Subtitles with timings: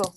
[0.00, 0.12] Ecco,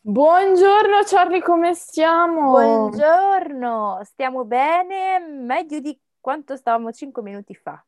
[0.00, 2.50] Buongiorno Charlie, come stiamo?
[2.50, 7.84] buongiorno, stiamo bene, meglio di quanto stavamo 5 minuti fa.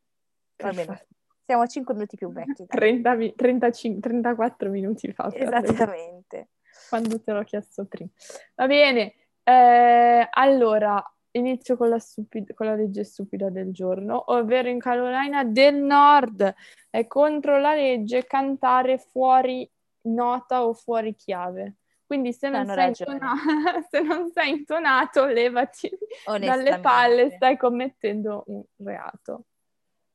[1.47, 2.65] Siamo 5 minuti più vecchi.
[2.67, 2.67] dai.
[2.69, 6.51] 30 mi- 35 34 minuti fa, Esattamente.
[6.89, 8.11] quando te l'ho chiesto prima.
[8.55, 14.69] Va bene, eh, allora inizio con la, stupid- con la legge stupida del giorno, ovvero
[14.69, 16.55] in Carolina del Nord
[16.91, 19.69] è contro la legge cantare fuori
[20.05, 21.77] nota o fuori chiave.
[22.07, 23.35] Quindi se non, sei intona-
[23.91, 25.91] se non sei intonato, levati
[26.39, 29.45] dalle palle, stai commettendo un reato.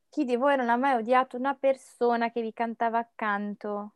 [0.10, 3.94] Chi di voi non ha mai odiato una persona che vi cantava accanto?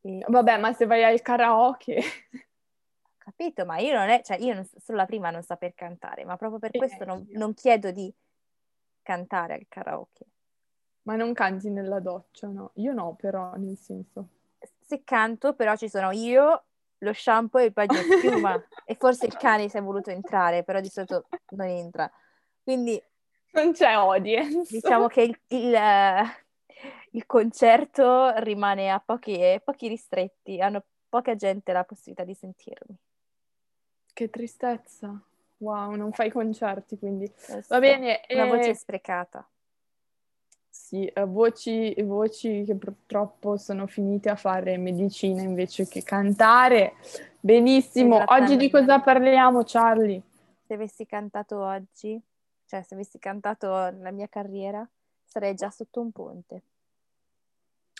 [0.00, 2.00] E- Vabbè, ma se vai al karaoke...
[3.26, 6.24] Capito, ma io non è, cioè io non- sono la prima a non saper cantare,
[6.24, 8.12] ma proprio per Eh, questo non, non chiedo di
[9.02, 10.24] cantare al karaoke.
[11.02, 12.70] Ma non canti nella doccia, no?
[12.74, 14.28] Io no, però, nel senso.
[14.86, 16.64] Se canto, però ci sono io,
[16.98, 18.62] lo shampoo e il di schiuma.
[18.84, 22.10] e forse il cane si è voluto entrare, però di solito non entra.
[22.62, 23.02] Quindi
[23.50, 24.72] Non c'è audience.
[24.72, 26.22] diciamo che il, il, eh,
[27.10, 32.96] il concerto rimane a pochi, pochi ristretti, hanno poca gente la possibilità di sentirmi.
[34.12, 35.20] Che tristezza.
[35.58, 37.30] Wow, non fai concerti, quindi.
[37.48, 38.20] Lo Va bene.
[38.28, 39.48] Una eh, voce sprecata.
[40.86, 46.92] Sì, eh, voci, voci che purtroppo sono finite a fare medicina invece che cantare.
[47.40, 48.22] Benissimo.
[48.24, 50.22] Oggi di cosa parliamo, Charlie?
[50.64, 52.22] Se avessi cantato oggi,
[52.66, 54.88] cioè se avessi cantato la mia carriera,
[55.24, 56.62] sarei già sotto un ponte.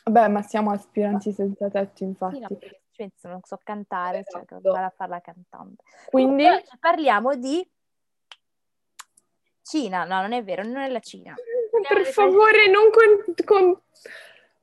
[0.04, 2.54] Beh, ma siamo aspiranti senza tetto, Sì, no, infatti.
[2.54, 4.60] perché non so cantare, cioè Esatto.
[4.70, 5.82] vado a farla cantante.
[6.08, 6.46] Quindi,
[6.78, 7.68] parliamo di
[9.60, 10.04] Cina.
[10.04, 11.34] No, non è vero, non è la Cina.
[11.80, 13.80] Per favore, non, con- con-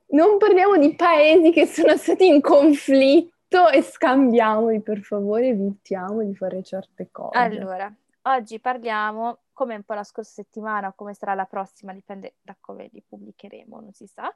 [0.08, 6.34] non parliamo di paesi che sono stati in conflitto e scambiamoli, per favore, evitiamo di
[6.34, 7.38] fare certe cose.
[7.38, 12.34] Allora, oggi parliamo, come un po' la scorsa settimana o come sarà la prossima, dipende
[12.42, 14.32] da come li pubblicheremo, non si sa.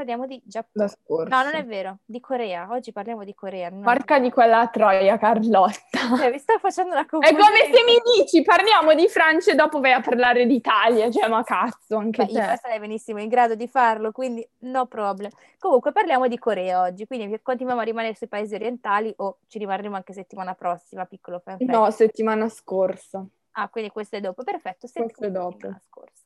[0.00, 0.88] Parliamo di Giappone.
[1.28, 2.68] No, non è vero, di Corea.
[2.70, 3.68] Oggi parliamo di Corea.
[3.68, 5.98] non- Porca di quella troia, Carlotta.
[6.16, 7.42] Cioè, vi sto facendo la È confusione.
[7.44, 11.44] come se mi dici parliamo di Francia e dopo vai a parlare d'Italia, cioè ma
[11.44, 12.56] cazzo, anche Beh, io te.
[12.62, 15.30] sarei benissimo in grado di farlo, quindi no problem.
[15.58, 19.96] Comunque parliamo di Corea oggi, quindi continuiamo a rimanere sui paesi orientali o ci rimarremo
[19.96, 21.58] anche settimana prossima, piccolo fan.
[21.60, 23.22] No, settimana scorsa.
[23.52, 25.68] Ah, quindi questo è dopo, perfetto, Questo è settimana dopo.
[25.90, 26.24] scorsa.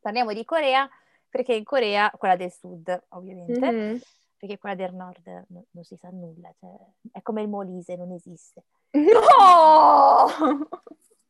[0.00, 0.88] Parliamo di Corea
[1.28, 4.00] perché in Corea, quella del sud ovviamente, Mhm.
[4.38, 6.70] perché quella del nord no- non si sa nulla, cioè,
[7.12, 8.64] è come il Molise, non esiste.
[9.38, 10.68] No!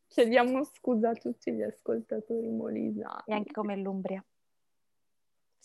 [0.08, 3.22] Chiediamo scusa a tutti gli ascoltatori molisani.
[3.26, 4.24] E anche come l'Umbria.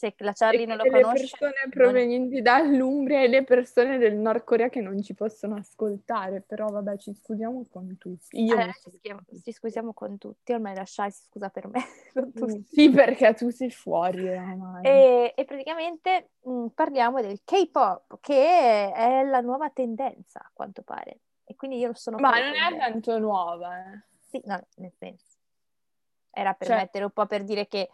[0.01, 4.15] Se la Charlie non lo le conosce, persone non- provenienti dall'Umbria e le persone del
[4.15, 8.43] Nord Corea che non ci possono ascoltare, però vabbè, ci scusiamo con tutti.
[8.43, 11.67] Io Eh, mi ci, schiamo- ci scusiamo con tutti, ormai la Shai si scusa per
[11.67, 11.81] me.
[12.15, 14.83] Mm, Sì, perché tu sei fuori oramai.
[14.85, 21.19] E, e praticamente mh, parliamo del K-pop, che è la nuova tendenza, a quanto pare.
[21.43, 24.01] E quindi io sono Ma non è tanto nuova, eh.
[24.29, 25.37] Sì, no, nel senso.
[26.31, 27.87] Era per Cioè- mettere un po' per dire che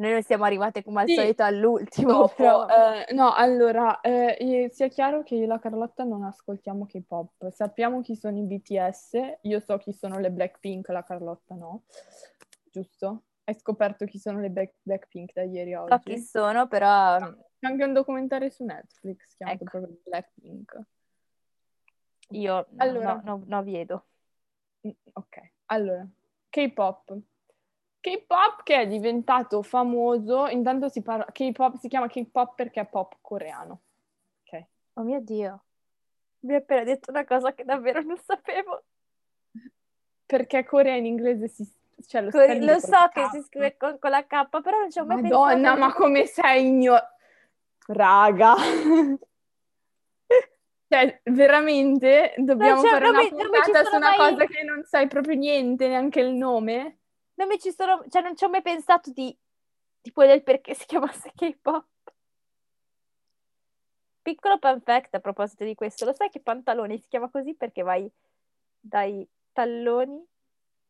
[0.00, 2.10] noi non siamo arrivate come al Sì, solito all'ultimo.
[2.12, 6.86] Dopo, però- eh, no, allora, eh, sia chiaro che io e la Carlotta non ascoltiamo
[6.86, 7.50] K-pop.
[7.50, 11.84] Sappiamo chi sono i BTS, io so chi sono le Blackpink, la Carlotta no.
[12.70, 13.24] Giusto?
[13.44, 16.14] Hai scoperto chi sono le Black- Blackpink da ieri a so oggi?
[16.14, 19.78] chi sono, però C'è anche un documentario su Netflix chiamato Ecco.
[19.78, 20.80] proprio Blackpink.
[22.30, 23.14] io no, Allora.
[23.14, 24.06] no, no, no vedo.
[24.86, 26.06] Mm, Ok, allora,
[26.48, 27.18] K-pop.
[28.00, 33.16] K-pop che è diventato famoso, intanto si parla, K-pop si chiama K-pop perché è pop
[33.20, 33.80] coreano.
[34.44, 34.64] Ok.
[34.94, 35.64] Oh mio Dio,
[36.40, 38.82] mi hai appena detto una cosa che davvero non sapevo.
[40.26, 41.68] Perché Corea in inglese si...
[42.06, 44.98] Cioè, lo, scrivi Lo so che si scrive con, con la K, però non ci
[45.00, 45.78] ho mai Madonna, pensato.
[45.78, 46.96] ma come sei igno...
[47.86, 48.54] Raga.
[50.92, 54.82] Cioè, veramente dobbiamo c'è- fare non una mi- puntata su una mai- cosa che non
[54.84, 56.98] sai proprio niente, neanche il nome?
[57.40, 59.34] Non mi ci sono, cioè non ci ho mai pensato di
[60.02, 61.86] tipo del perché si chiamasse K-pop.
[64.20, 67.80] Piccolo fun fact a proposito di questo, lo sai che pantaloni si chiama così perché
[67.82, 68.12] vai
[68.78, 70.22] dai talloni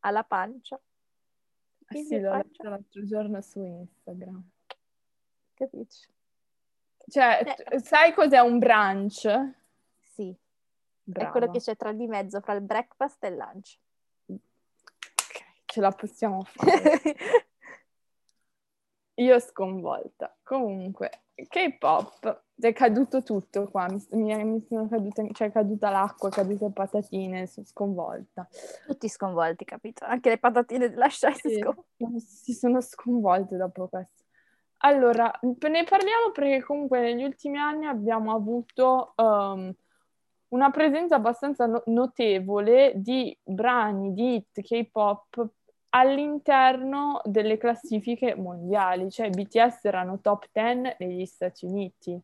[0.00, 0.74] alla pancia?
[0.74, 4.50] Eh Quindi sì, l'ho letto l'altro giorno su Instagram.
[5.54, 6.08] capisci?
[7.06, 7.78] Cioè, Eh.
[7.78, 9.52] sai cos'è un brunch?
[10.00, 10.36] Sì, è
[11.04, 11.30] Brava.
[11.30, 13.78] quello che c'è tra di mezzo, fra il breakfast e il lunch.
[15.70, 17.00] Ce la possiamo fare.
[19.20, 20.36] Io sconvolta.
[20.42, 22.44] Comunque, K-pop.
[22.58, 26.72] è caduto tutto qua, mi, mi, sono caduta, cioè è caduta l'acqua, è caduta le
[26.72, 28.48] patatine, sono sconvolta.
[28.86, 30.04] Tutti sconvolti, capito?
[30.04, 34.24] Anche le patatine della Shai si, sì, si sono sconvolte dopo questo.
[34.78, 39.72] Allora, ne parliamo perché comunque negli ultimi anni abbiamo avuto um,
[40.48, 45.48] una presenza abbastanza no- notevole di brani di hit K-pop
[45.90, 52.20] all'interno delle classifiche mondiali, cioè BTS erano top 10 negli Stati Uniti.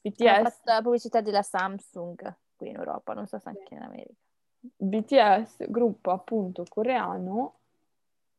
[0.00, 0.26] BTS...
[0.26, 4.14] Ha fatto la pubblicità della Samsung qui in Europa, non so se anche in America.
[4.60, 7.54] BTS, gruppo appunto coreano,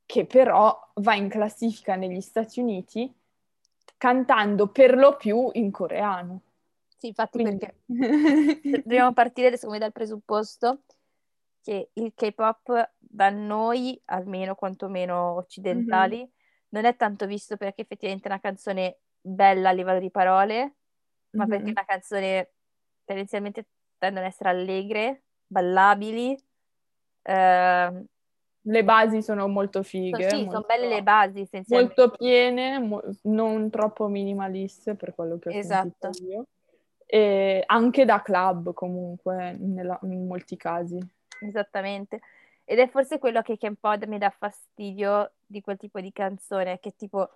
[0.06, 3.12] che però va in classifica negli Stati Uniti
[3.98, 6.42] cantando per lo più in coreano.
[6.98, 7.58] Sì, infatti Quindi...
[7.58, 10.82] perché dobbiamo partire secondo me dal presupposto
[11.62, 16.30] che il K-pop da noi, almeno quantomeno occidentali, mm-hmm.
[16.70, 20.76] non è tanto visto perché effettivamente è una canzone bella a livello di parole,
[21.32, 21.50] ma mm-hmm.
[21.50, 22.52] perché è una canzone
[23.04, 23.68] tendenzialmente
[23.98, 26.38] tendono ad essere allegre, ballabili.
[27.22, 28.06] Eh,
[28.64, 30.30] le basi sono molto fighe.
[30.30, 35.50] Sì, molto, sono belle le basi, Molto piene, mo- non troppo minimaliste per quello che
[35.50, 36.10] ho esatto.
[36.24, 36.46] io.
[37.06, 40.98] E anche da club comunque, nella, in molti casi.
[41.42, 42.22] Esattamente.
[42.64, 46.12] Ed è forse quello che, che un po' mi dà fastidio di quel tipo di
[46.12, 47.30] canzone, che tipo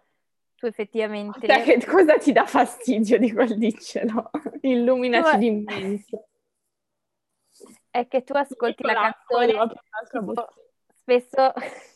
[0.56, 1.48] tu effettivamente...
[1.48, 4.32] Cioè, che cosa ti dà fastidio di quel diccelo?
[4.62, 5.38] Illuminaci tu...
[5.38, 6.28] d'immenso.
[7.90, 9.76] È che tu ascolti Piccola, la canzone,
[10.10, 10.48] tipo,
[10.94, 11.54] spesso...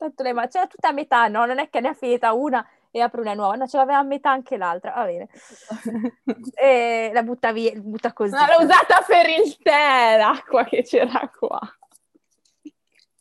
[0.00, 1.44] Tanto le ma c'era tutta a metà, no?
[1.44, 4.02] Non è che ne ha finita una e apre una nuova, no, ce l'aveva a
[4.02, 5.28] metà anche l'altra, va bene.
[6.54, 8.32] e la butta via, butta così.
[8.32, 11.60] Ma l'ho usata per il tè, l'acqua che c'era qua.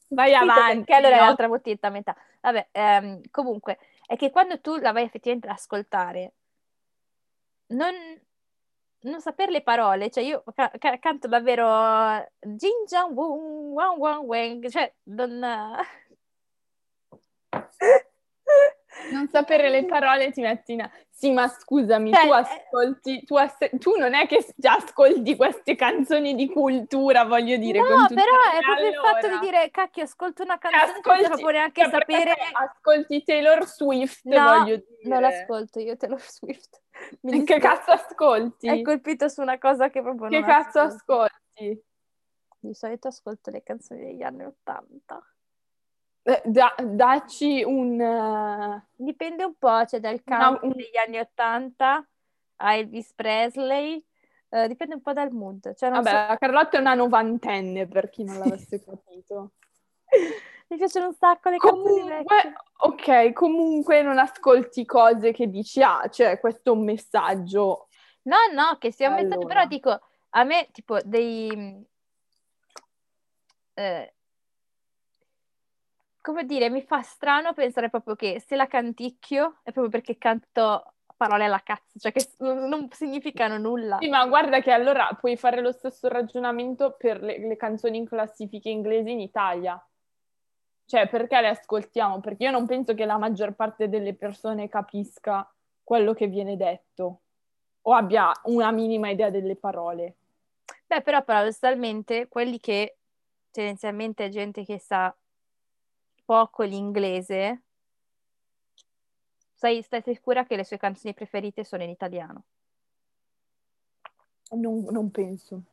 [0.10, 0.86] Vai avanti.
[0.86, 2.16] Che allora è l'altra bottiglietta a metà.
[2.42, 3.78] Vabbè, ehm, comunque,
[4.08, 6.34] è che quando tu la vai effettivamente ad ascoltare,
[7.68, 7.94] non,
[9.02, 14.26] non sapere le parole, cioè io ca- ca- canto davvero Jin Jang Wong Wang Wang
[14.26, 15.76] Wang, cioè non...
[19.12, 20.90] Non sapere le parole ti metti in...
[21.10, 25.36] Sì, ma scusami, cioè, tu eh, ascolti, tu, ass- tu, non è che già ascolti
[25.36, 27.80] queste canzoni di cultura, voglio dire.
[27.80, 28.88] No, però è proprio allora.
[28.88, 32.36] il fatto di dire, cacchio, ascolto una canzone ascolti, non può neanche cioè, sapere...
[32.54, 35.10] Ascolti Taylor Swift, no, voglio dire.
[35.10, 36.82] non l'ascolto io Taylor Swift.
[37.22, 38.68] Mi che cazzo ascolti?
[38.68, 41.84] È colpito su una cosa che proprio che cazzo ascolti?
[42.60, 45.22] Di solito ascolto le canzoni degli anni Ottanta.
[46.30, 48.00] Eh, da, dacci un...
[48.00, 48.82] Uh...
[48.94, 50.74] Dipende un po', c'è dal country no, un...
[50.76, 52.08] degli anni Ottanta
[52.58, 54.04] a Elvis Presley,
[54.50, 55.74] uh, dipende un po' dal mood.
[55.76, 56.16] Cioè, Vabbè, so...
[56.16, 59.54] la Carlotta è una novantenne, per chi non l'avesse capito.
[60.68, 66.08] Mi piacciono un sacco le comunque, canzoni Ok, comunque non ascolti cose che dici, ah,
[66.10, 67.88] cioè questo è un messaggio.
[68.24, 69.30] No, no, che sia un allora.
[69.30, 70.00] messaggio, però dico,
[70.30, 71.88] a me tipo dei...
[73.74, 74.14] Eh,
[76.30, 80.94] come dire, mi fa strano pensare proprio che se la canticchio è proprio perché canto
[81.18, 83.98] parole alla cazzo, cioè che non significano nulla.
[84.00, 88.06] Sì, ma guarda che allora puoi fare lo stesso ragionamento per le, le canzoni in
[88.06, 89.84] classifiche inglesi in Italia.
[90.86, 92.20] Cioè, perché le ascoltiamo?
[92.20, 95.52] Perché io non penso che la maggior parte delle persone capisca
[95.84, 97.22] quello che viene detto
[97.82, 100.16] o abbia una minima idea delle parole.
[100.86, 102.98] Beh, però paradossalmente quelli che
[103.50, 105.14] tendenzialmente è gente che sa
[106.30, 107.64] poco l'inglese,
[109.56, 112.44] stai, stai sicura che le sue canzoni preferite sono in italiano?
[114.52, 115.64] Non, non penso.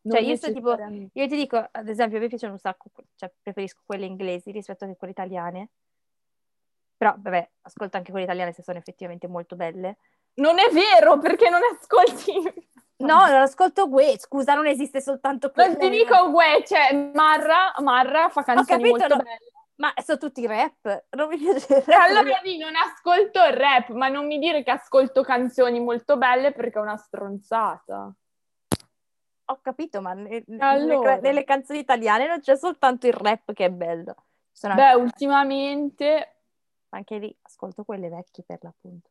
[0.00, 0.76] Non cioè, io, tipo,
[1.12, 4.84] io ti dico, ad esempio, a me piacciono un sacco, cioè preferisco quelle inglesi rispetto
[4.84, 5.68] a quelle italiane.
[6.96, 9.98] Però, vabbè, ascolto anche quelle italiane se sono effettivamente molto belle.
[10.34, 12.32] Non è vero, perché non ascolti
[12.98, 15.66] No, non ascolto Gue, scusa, non esiste soltanto Gue.
[15.66, 19.22] Non ti dico Gue, cioè Marra, Marra fa canzoni capito, molto no.
[19.22, 19.50] belle.
[19.76, 21.84] Ma sono tutti rap, non mi piace.
[21.92, 26.52] Allora di non ascolto il rap, ma non mi dire che ascolto canzoni molto belle
[26.52, 28.10] perché è una stronzata.
[29.48, 31.10] Ho capito, ma ne, allora.
[31.10, 34.14] nelle, nelle, canzoni italiane non c'è soltanto il rap che è bello.
[34.50, 35.02] Sono Beh, anche...
[35.02, 36.30] ultimamente...
[36.88, 39.10] Anche lì ascolto quelle vecchie per l'appunto.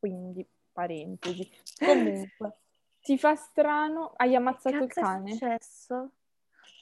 [0.00, 0.44] Quindi
[0.78, 1.50] parentesi.
[1.76, 2.56] Comunque,
[3.00, 4.12] ti fa strano?
[4.14, 5.36] Hai ammazzato il cane?
[5.36, 6.10] Che è successo?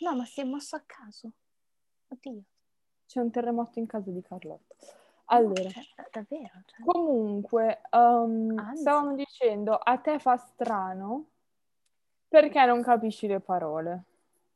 [0.01, 1.31] No, ma si è mosso a caso.
[2.09, 2.43] Oddio.
[3.07, 4.75] C'è un terremoto in casa di Carlotta.
[5.27, 6.61] Allora, cioè, davvero?
[6.67, 6.85] Cioè...
[6.85, 11.31] Comunque, um, stavamo dicendo, a te fa strano
[12.29, 14.03] perché non capisci le parole.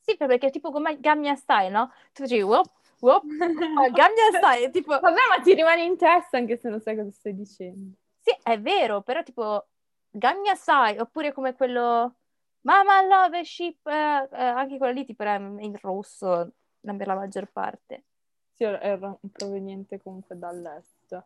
[0.01, 1.91] Sì, perché tipo come Gamma Style, no?
[2.13, 2.71] Tu dici, whoop,
[3.01, 3.25] whoop,
[3.93, 4.99] Gamma Style, tipo...
[4.99, 7.97] Vabbè, ma ti rimane in testa anche se non sai cosa stai dicendo.
[8.21, 9.67] Sì, è vero, però tipo
[10.11, 12.15] Gagna Sai, oppure come quello
[12.63, 17.51] Mama Love Ship, eh, eh, anche quello lì tipo era in rosso per la maggior
[17.51, 18.05] parte.
[18.53, 21.25] Sì, era proveniente comunque dall'est.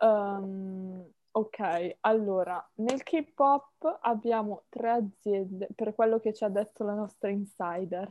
[0.00, 6.94] Um, ok, allora, nel K-pop abbiamo tre aziende, per quello che ci ha detto la
[6.94, 8.08] nostra insider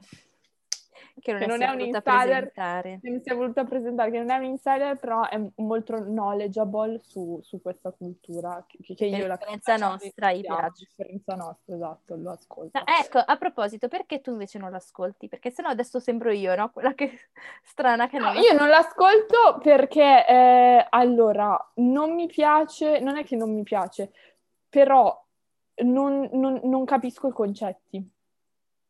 [1.20, 4.30] che non, che non è un insider, che non si è voluta presentare, che non
[4.30, 9.36] è un insider, però è molto knowledgeable su, su questa cultura, che, che io la
[9.36, 10.86] differenza nostra, i piace.
[10.88, 12.78] differenza nostra, esatto, lo ascolto.
[12.78, 15.28] No, ecco, a proposito, perché tu invece non l'ascolti?
[15.28, 16.72] Perché sennò adesso sembro io, no?
[16.72, 17.12] Quella che
[17.64, 18.42] strana che no, non...
[18.42, 24.12] io non l'ascolto perché, eh, allora, non mi piace, non è che non mi piace,
[24.70, 25.22] però
[25.84, 28.12] non, non, non capisco i concetti,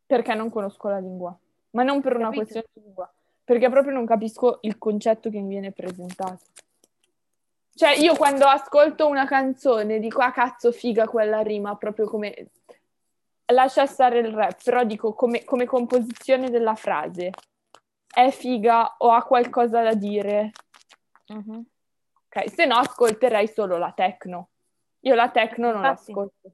[0.05, 1.38] perché non conosco la lingua
[1.74, 2.42] ma non per una Capito?
[2.42, 3.13] questione di lingua,
[3.44, 6.42] perché proprio non capisco il concetto che mi viene presentato.
[7.75, 12.50] Cioè, io quando ascolto una canzone dico, ah cazzo, figa quella rima, proprio come...
[13.48, 17.30] Lascia stare il rap, però dico come, come composizione della frase.
[18.08, 20.51] È figa o ha qualcosa da dire?
[21.27, 21.63] Uh-huh.
[22.25, 24.48] Ok, se no ascolterei solo la techno.
[25.01, 26.13] Io la techno non Infatti.
[26.13, 26.51] l'ascolto.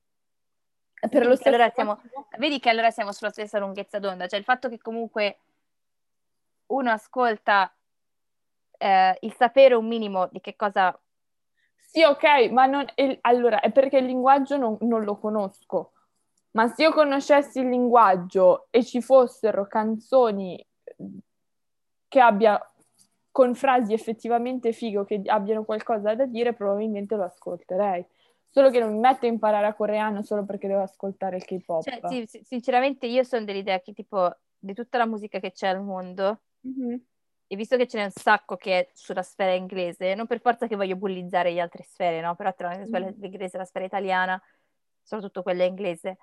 [0.99, 2.01] Per vedi, che allora siamo,
[2.37, 5.39] vedi che allora siamo sulla stessa lunghezza d'onda, cioè il fatto che comunque
[6.67, 7.73] uno ascolta
[8.77, 10.97] eh, il sapere un minimo di che cosa...
[11.77, 15.93] Sì, ok, ma non, il, allora è perché il linguaggio non, non lo conosco,
[16.51, 20.63] ma se io conoscessi il linguaggio e ci fossero canzoni
[22.07, 22.59] che abbia
[23.31, 28.05] con frasi effettivamente figo che abbiano qualcosa da dire, probabilmente lo ascolterei.
[28.51, 31.83] Solo che non mi metto a imparare a coreano solo perché devo ascoltare il K-pop.
[31.83, 35.83] Cioè, sì, sinceramente io sono dell'idea che tipo di tutta la musica che c'è al
[35.83, 36.97] mondo, mm-hmm.
[37.47, 40.67] e visto che ce n'è un sacco che è sulla sfera inglese, non per forza
[40.67, 42.35] che voglio bullizzare le altre sfere, no?
[42.35, 43.23] Però tra la sfera mm-hmm.
[43.23, 44.41] inglese e la sfera italiana,
[45.01, 46.17] soprattutto quella inglese,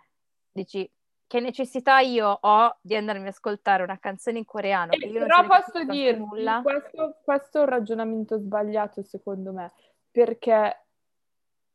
[0.50, 0.90] dici
[1.28, 4.92] che necessità io ho di andarmi ad ascoltare una canzone in coreano?
[4.92, 9.72] Eh, però posso dirti, questo, questo è un ragionamento sbagliato secondo me,
[10.10, 10.85] perché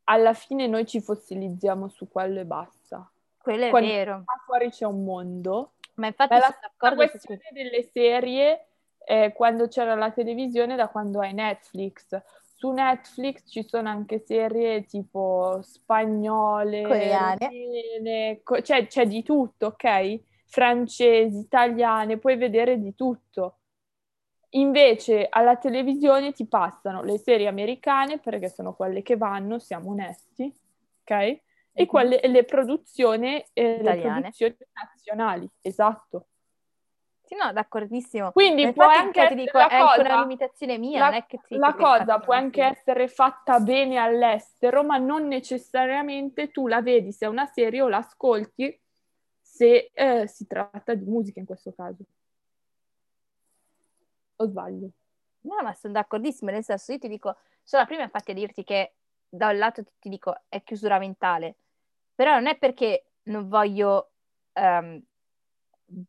[0.04, 3.10] alla fine noi ci fossilizziamo su quello e basta.
[3.38, 4.24] Quello è Quando vero.
[4.44, 5.72] fuori c'è un mondo.
[5.94, 7.54] Ma infatti la, la questione su...
[7.54, 8.66] delle serie
[9.04, 12.20] eh, quando c'era la televisione da quando hai Netflix.
[12.54, 20.20] Su Netflix ci sono anche serie tipo spagnole, coreane, co- cioè c'è di tutto, ok?
[20.46, 23.56] Francesi, italiane, puoi vedere di tutto.
[24.54, 30.52] Invece alla televisione ti passano le serie americane perché sono quelle che vanno, siamo onesti,
[31.02, 31.10] ok?
[31.10, 31.42] E
[31.74, 31.86] mhm.
[31.86, 36.26] quelle, le, produzioni, eh, le produzioni nazionali, esatto.
[37.22, 38.32] Sì, no, d'accordissimo.
[38.32, 41.56] Quindi può anche ti dico, è cosa, una limitazione mia, la, non è che ti
[41.56, 47.24] La cosa può anche essere fatta bene all'estero, ma non necessariamente tu la vedi se
[47.24, 48.78] è una serie o l'ascolti
[49.40, 52.04] se eh, si tratta di musica in questo caso.
[54.36, 54.90] O sbaglio?
[55.42, 58.64] No, ma sono d'accordissimo, nel senso io ti dico, sono la prima infatti a dirti
[58.64, 58.94] che
[59.28, 61.56] da un lato ti dico è chiusura mentale,
[62.14, 64.10] però non è perché non voglio,
[64.52, 65.02] um,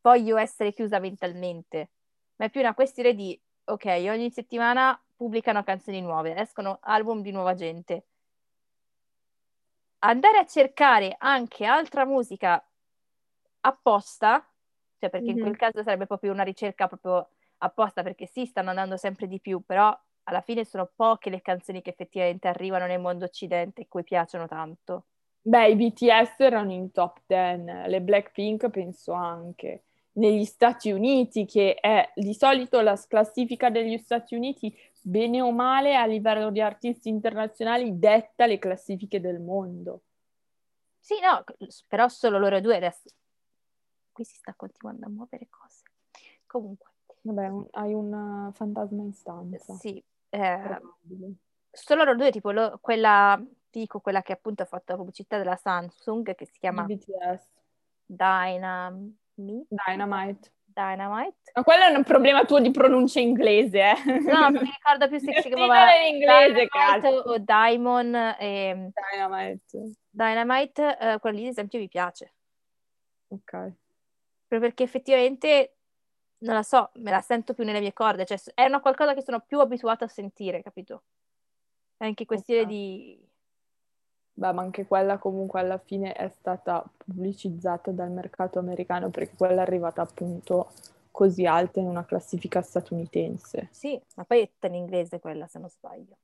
[0.01, 1.89] voglio essere chiusa mentalmente,
[2.35, 7.31] ma è più una questione di, ok, ogni settimana pubblicano canzoni nuove, escono album di
[7.31, 8.05] nuova gente.
[9.99, 12.61] Andare a cercare anche altra musica
[13.61, 14.45] apposta,
[14.99, 15.37] cioè perché mm-hmm.
[15.37, 17.29] in quel caso sarebbe proprio una ricerca proprio
[17.63, 21.81] apposta perché sì, stanno andando sempre di più, però alla fine sono poche le canzoni
[21.81, 25.05] che effettivamente arrivano nel mondo occidente e cui piacciono tanto.
[25.41, 29.83] Beh, i BTS erano in top 10, le Blackpink penso anche.
[30.13, 35.95] Negli Stati Uniti, che è di solito la classifica degli Stati Uniti, bene o male
[35.95, 40.03] a livello di artisti internazionali, detta le classifiche del mondo.
[40.99, 41.43] Sì, no,
[41.87, 43.09] però solo loro due adesso.
[44.13, 45.81] Qui si sta continuando a muovere cose.
[46.45, 46.92] Comunque.
[47.25, 49.73] Vabbè, un, hai un fantasma in stanza.
[49.75, 50.03] Sì.
[50.29, 50.81] Eh,
[51.71, 55.55] solo loro due, tipo lo, quella, dico, quella che appunto ha fatto la pubblicità della
[55.55, 57.49] Samsung, che si chiama BTS.
[58.05, 59.15] Dynamite.
[59.69, 60.51] Dynamite.
[60.65, 61.51] Dynamite.
[61.53, 64.19] Ma quello è un problema tuo di pronuncia inglese, eh?
[64.19, 68.15] No, non mi ricordo più se si chiamava in inglese, Dynamite o Diamond.
[68.39, 68.91] E...
[69.11, 69.95] Dynamite.
[70.09, 72.33] Dynamite, eh, quello lì ad esempio mi piace.
[73.29, 73.51] Ok.
[73.51, 75.77] Proprio perché effettivamente
[76.43, 79.21] non la so, me la sento più nelle mie corde, cioè è una qualcosa che
[79.21, 81.03] sono più abituata a sentire, capito?
[81.97, 82.73] È anche questione okay.
[82.73, 83.27] di...
[84.35, 89.61] Beh, ma anche quella comunque alla fine è stata pubblicizzata dal mercato americano perché quella
[89.61, 90.71] è arrivata appunto
[91.11, 93.69] così alta in una classifica statunitense.
[93.71, 96.17] Sì, ma poi è tutta in inglese quella, se non sbaglio.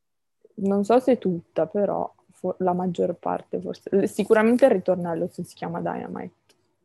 [0.55, 4.07] Non so se tutta, però for- la maggior parte forse.
[4.07, 6.33] Sicuramente il ritornello se si chiama Dynamite.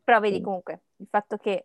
[0.04, 1.64] Però vedi comunque, il fatto che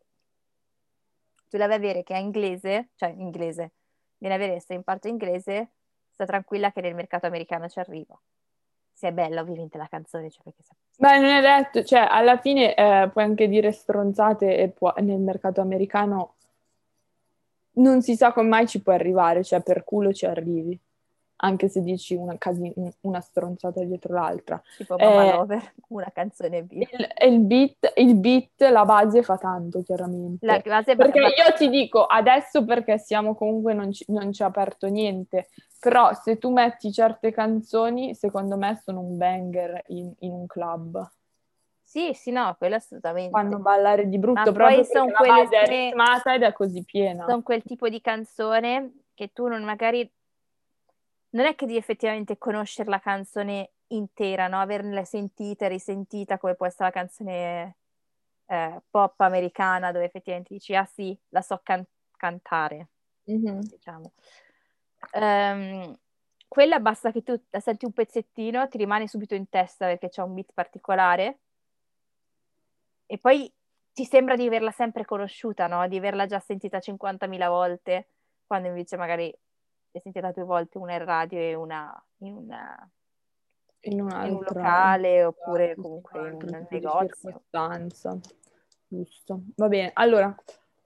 [1.50, 3.72] tu devi avere che è inglese, cioè inglese,
[4.18, 5.72] viene avere essere in parte inglese,
[6.12, 8.18] sta tranquilla che nel mercato americano ci arriva.
[8.94, 10.64] Se è bella ovviamente la canzone, cioè perché...
[10.98, 15.20] Beh, non è detto, cioè alla fine eh, puoi anche dire stronzate e può, nel
[15.20, 16.36] mercato americano
[17.74, 20.78] non si sa come mai ci puoi arrivare, cioè per culo ci arrivi
[21.42, 24.62] anche se dici una, casi- una stronzata dietro l'altra.
[24.78, 26.72] Tipo Mama eh, una canzone B.
[26.74, 30.46] Il, il, beat, il beat, la base fa tanto, chiaramente.
[30.46, 34.44] La base perché ba- io ti dico, adesso perché siamo comunque, non ci, non ci
[34.44, 40.12] ha aperto niente, però se tu metti certe canzoni, secondo me sono un banger in,
[40.20, 41.10] in un club.
[41.82, 43.32] Sì, sì, no, quello assolutamente.
[43.32, 47.26] Fanno ballare di brutto, però poi sono quelle è ritmata ed è così piena.
[47.26, 50.08] Sono quel tipo di canzone che tu non magari
[51.32, 54.60] non è che devi effettivamente conoscere la canzone intera, no?
[54.60, 57.78] Averla sentita e risentita come può essere la canzone
[58.46, 61.86] eh, pop americana dove effettivamente dici, ah sì, la so can-
[62.18, 62.90] cantare,
[63.30, 63.60] mm-hmm.
[63.60, 64.12] diciamo.
[65.14, 65.98] Um,
[66.48, 70.22] quella basta che tu la senti un pezzettino, ti rimane subito in testa perché c'è
[70.24, 71.40] un beat particolare
[73.06, 73.52] e poi
[73.94, 75.88] ti sembra di averla sempre conosciuta, no?
[75.88, 78.08] Di averla già sentita 50.000 volte,
[78.48, 79.34] quando invece magari
[79.92, 82.92] l'hai sentita due volte, una in radio e una in, una,
[83.82, 87.42] in, in un locale oppure comunque in un negozio.
[88.88, 89.92] Giusto, va bene.
[89.94, 90.36] Allora,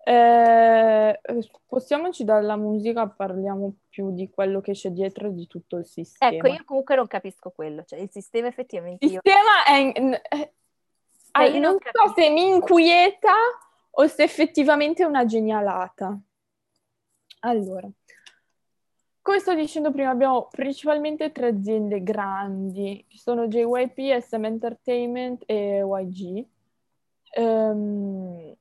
[0.04, 6.34] eh, spostiamoci dalla musica, parliamo più di quello che c'è dietro di tutto il sistema.
[6.34, 9.06] Ecco, io comunque non capisco quello, cioè il sistema effettivamente...
[9.06, 9.22] Il io...
[9.24, 10.00] sistema è...
[10.00, 10.22] In...
[11.32, 13.34] Cioè, io non, non so se mi inquieta
[13.92, 16.20] o se effettivamente è una genialata.
[17.40, 17.90] Allora,
[19.24, 25.78] come sto dicendo prima, abbiamo principalmente tre aziende grandi, ci sono JYP, SM Entertainment e
[25.78, 26.46] YG.
[27.36, 28.56] Um, ehm,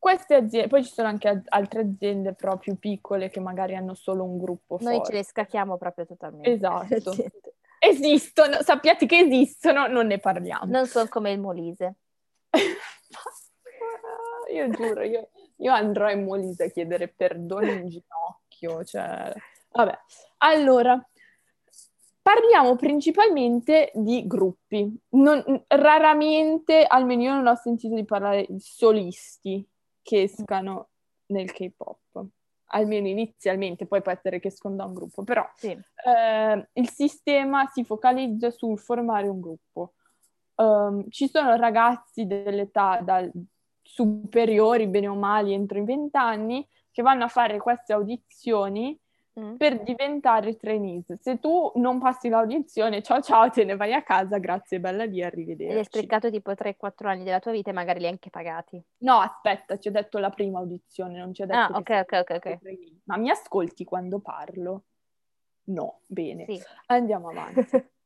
[0.00, 4.36] queste aziende, poi ci sono anche altre aziende proprio piccole che magari hanno solo un
[4.36, 5.10] gruppo Noi forte.
[5.10, 6.50] ce le scacchiamo proprio totalmente.
[6.50, 7.14] Esatto.
[7.78, 10.72] esistono, sappiate che esistono, non ne parliamo.
[10.72, 11.94] Non sono come il Molise.
[14.52, 18.29] io giuro, io, io andrò in Molise a chiedere perdono in ginocchio
[18.60, 19.32] vecchio, cioè...
[19.72, 19.98] Vabbè,
[20.38, 21.00] allora,
[22.20, 24.92] parliamo principalmente di gruppi.
[25.10, 29.66] Non, raramente, almeno io non ho sentito di parlare di solisti
[30.02, 30.88] che escano
[31.26, 32.26] nel K-pop.
[32.72, 35.70] Almeno inizialmente, poi può essere che escono da un gruppo, però sì.
[35.70, 39.94] eh, il sistema si focalizza sul formare un gruppo.
[40.54, 43.28] Um, ci sono ragazzi dell'età da
[43.82, 48.98] superiori, bene o male, entro i vent'anni, che vanno a fare queste audizioni
[49.38, 49.56] mm.
[49.56, 51.20] per diventare trainees.
[51.20, 55.22] Se tu non passi l'audizione, ciao ciao, te ne vai a casa, grazie, bella lì,
[55.22, 55.72] arrivederci.
[55.72, 58.82] Ed hai sprecato tipo 3-4 anni della tua vita e magari li hai anche pagati.
[58.98, 62.12] No, aspetta, ti ho detto la prima audizione, non ti ho detto Ah, ok, ok,
[62.20, 62.58] ok, ok.
[63.04, 64.84] Ma mi ascolti quando parlo?
[65.64, 66.44] No, bene.
[66.46, 66.60] Sì.
[66.86, 67.60] Andiamo avanti.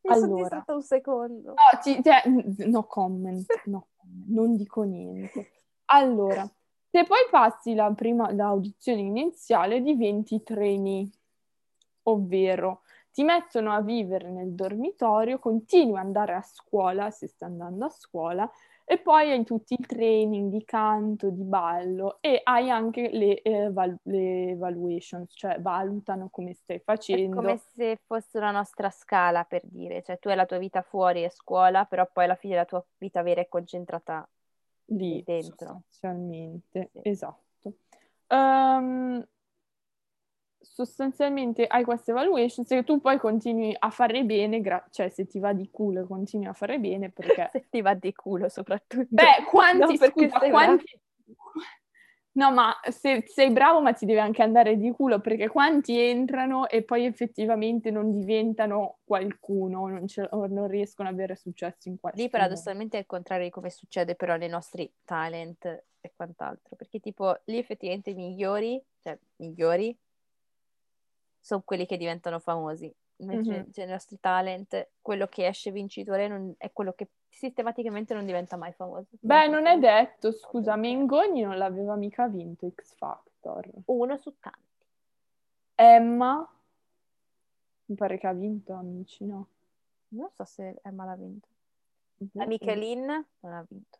[0.00, 1.50] Mi allora, un secondo.
[1.50, 2.22] No, ti, te,
[2.66, 3.88] no comment, no,
[4.28, 5.50] non dico niente.
[5.86, 6.48] Allora,
[6.98, 11.08] se poi passi la prima l'audizione iniziale diventi trainee,
[12.04, 12.80] ovvero
[13.12, 17.88] ti mettono a vivere nel dormitorio, continui ad andare a scuola se stai andando a
[17.88, 18.50] scuola
[18.84, 23.70] e poi hai tutti i training di canto, di ballo e hai anche le, eh,
[23.70, 27.40] val- le evaluations, cioè valutano come stai facendo.
[27.40, 30.82] È come se fosse la nostra scala per dire, cioè tu hai la tua vita
[30.82, 34.28] fuori a scuola, però poi alla fine la tua vita vera è concentrata
[34.88, 35.82] lì dentro.
[35.88, 37.00] Sostanzialmente, sì.
[37.02, 37.74] esatto.
[38.28, 39.26] Um,
[40.60, 45.38] sostanzialmente hai queste evaluation, se tu poi continui a fare bene, gra- cioè se ti
[45.38, 47.48] va di culo continui a fare bene perché...
[47.52, 49.06] se ti va di culo soprattutto.
[49.08, 51.00] Beh, quanti, no, scusa, quanti,
[52.38, 56.68] No, ma se sei bravo, ma ti deve anche andare di culo, perché quanti entrano
[56.68, 62.20] e poi effettivamente non diventano qualcuno, non, ce, non riescono ad avere successo in questo
[62.20, 65.64] Lì paradossalmente è il contrario di come succede però nei nostri talent
[66.00, 69.98] e quant'altro, perché tipo lì effettivamente i migliori, cioè migliori,
[71.40, 72.94] sono quelli che diventano famosi.
[73.20, 73.70] Invece mm-hmm.
[73.72, 78.56] cioè, nei nostri talent, quello che esce vincitore non, è quello che sistematicamente non diventa
[78.56, 79.06] mai famoso.
[79.20, 83.68] Beh, non è detto, scusa, Mengoni non l'aveva mica vinto X Factor.
[83.86, 84.86] Uno su tanti.
[85.74, 86.48] Emma?
[87.86, 89.46] Mi pare che ha vinto, amici, no?
[90.08, 91.48] Non so se Emma l'ha vinto.
[92.32, 93.06] La Michelin
[93.40, 93.98] non ha vinto.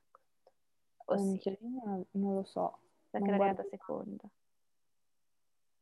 [1.07, 1.26] O la sì.
[1.26, 2.78] Michelin non lo so.
[3.11, 4.24] Perché è arrivata seconda.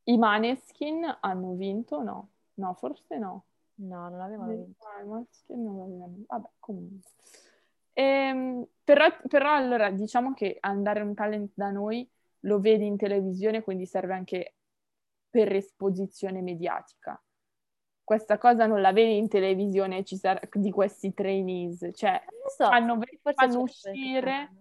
[0.04, 2.28] I Maneskin hanno vinto o no?
[2.56, 3.44] No, forse no.
[3.76, 4.86] No, non avevano vinto.
[4.86, 7.10] No, i maschi non avevano Vabbè, comunque.
[7.92, 12.08] Ehm, però, però allora diciamo che andare un talent da noi
[12.40, 14.54] lo vedi in televisione, quindi serve anche
[15.28, 17.20] per esposizione mediatica.
[18.04, 22.22] Questa cosa non la vedi in televisione ci sarà, di questi trainees, cioè
[22.56, 23.00] so, fanno,
[23.34, 24.52] fanno uscire,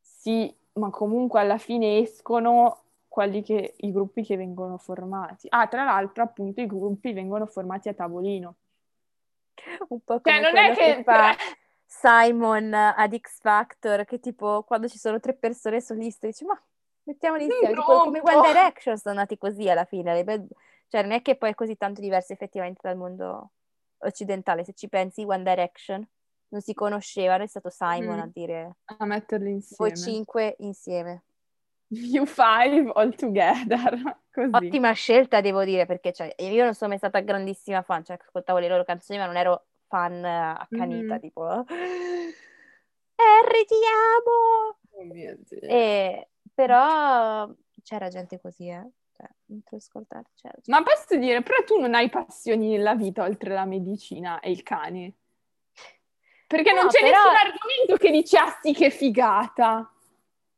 [0.00, 2.85] sì, ma comunque alla fine escono
[3.16, 5.46] quelli che, i gruppi che vengono formati.
[5.48, 8.56] Ah, tra l'altro appunto i gruppi vengono formati a tavolino.
[9.88, 11.34] Un po' cioè, come cioè, non è che, che fa
[11.86, 16.62] Simon ad X Factor, che tipo quando ci sono tre persone soliste dici ma
[17.04, 20.22] mettiamoli insieme, tipo, come One Direction sono nati così alla fine,
[20.88, 23.52] cioè non è che poi è così tanto diverso effettivamente dal mondo
[24.00, 26.06] occidentale, se ci pensi One Direction
[26.48, 28.20] non si conoscevano, è stato Simon mm.
[28.20, 29.90] a dire a metterli insieme.
[29.90, 31.22] Voi cinque insieme.
[31.88, 34.18] You five all together.
[34.32, 34.50] Così.
[34.52, 38.58] Ottima scelta, devo dire, perché cioè, io non sono mai stata grandissima fan, cioè ascoltavo
[38.58, 41.20] le loro canzoni, ma non ero fan accanita, mm-hmm.
[41.20, 41.44] tipo
[43.16, 44.78] Harry ti amo!
[44.90, 45.60] Oh mio Dio.
[45.60, 47.48] E, però
[47.82, 48.90] c'era gente così, eh.
[49.16, 50.24] Cioè, ascoltare.
[50.34, 54.50] C'era Ma posso dire, però tu non hai passioni nella vita oltre la medicina e
[54.50, 55.14] il cane.
[56.46, 57.16] Perché no, non c'è però...
[57.16, 59.90] nessun argomento che dici, ah sì, che figata.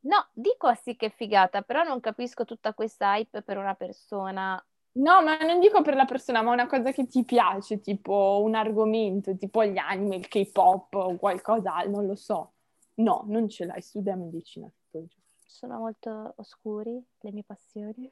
[0.01, 4.63] No, dico sì, che figata, però non capisco tutta questa hype per una persona
[4.99, 8.55] No, ma non dico per la persona, ma una cosa che ti piace, tipo un
[8.57, 12.55] argomento, tipo gli anime, il K-pop o qualcos'altro, non lo so.
[12.95, 15.27] No, non ce l'hai, studia medicina tutto il giorno.
[15.47, 18.11] Sono molto oscuri le mie passioni.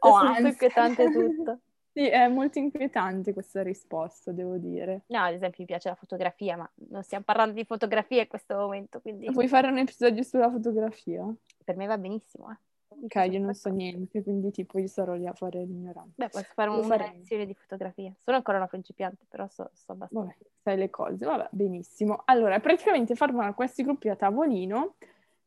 [0.00, 0.48] Oh, anzi.
[0.48, 1.60] inquietante tutto.
[1.92, 5.02] Sì, è molto inquietante questa risposta, devo dire.
[5.06, 8.56] No, ad esempio mi piace la fotografia, ma non stiamo parlando di fotografia in questo
[8.56, 9.28] momento, quindi...
[9.30, 11.24] Vuoi fare un episodio sulla fotografia?
[11.64, 12.56] Per me va benissimo, eh.
[13.02, 16.12] Ok, io non so niente, quindi tipo io sarò lì a fare l'ignorante.
[16.16, 18.12] Beh, posso fare una lezione di fotografia.
[18.18, 20.26] Sono ancora una principiante, però so, so abbastanza.
[20.26, 22.22] Vabbè, sai le cose, vabbè, benissimo.
[22.26, 24.96] Allora, praticamente formano questi gruppi a tavolino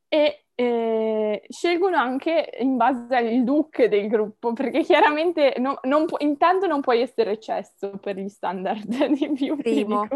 [0.07, 6.17] e eh, scelgono anche in base al look del gruppo, perché chiaramente no, non pu-
[6.19, 10.07] intanto non puoi essere eccesso per gli standard di più Primo.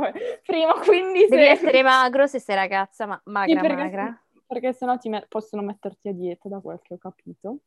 [0.44, 1.50] Primo, quindi Devi se...
[1.50, 6.08] essere magro se sei ragazza, ma magra, sì, magra perché sennò ti me- possono metterti
[6.08, 7.58] a dieta, da quel che ho capito.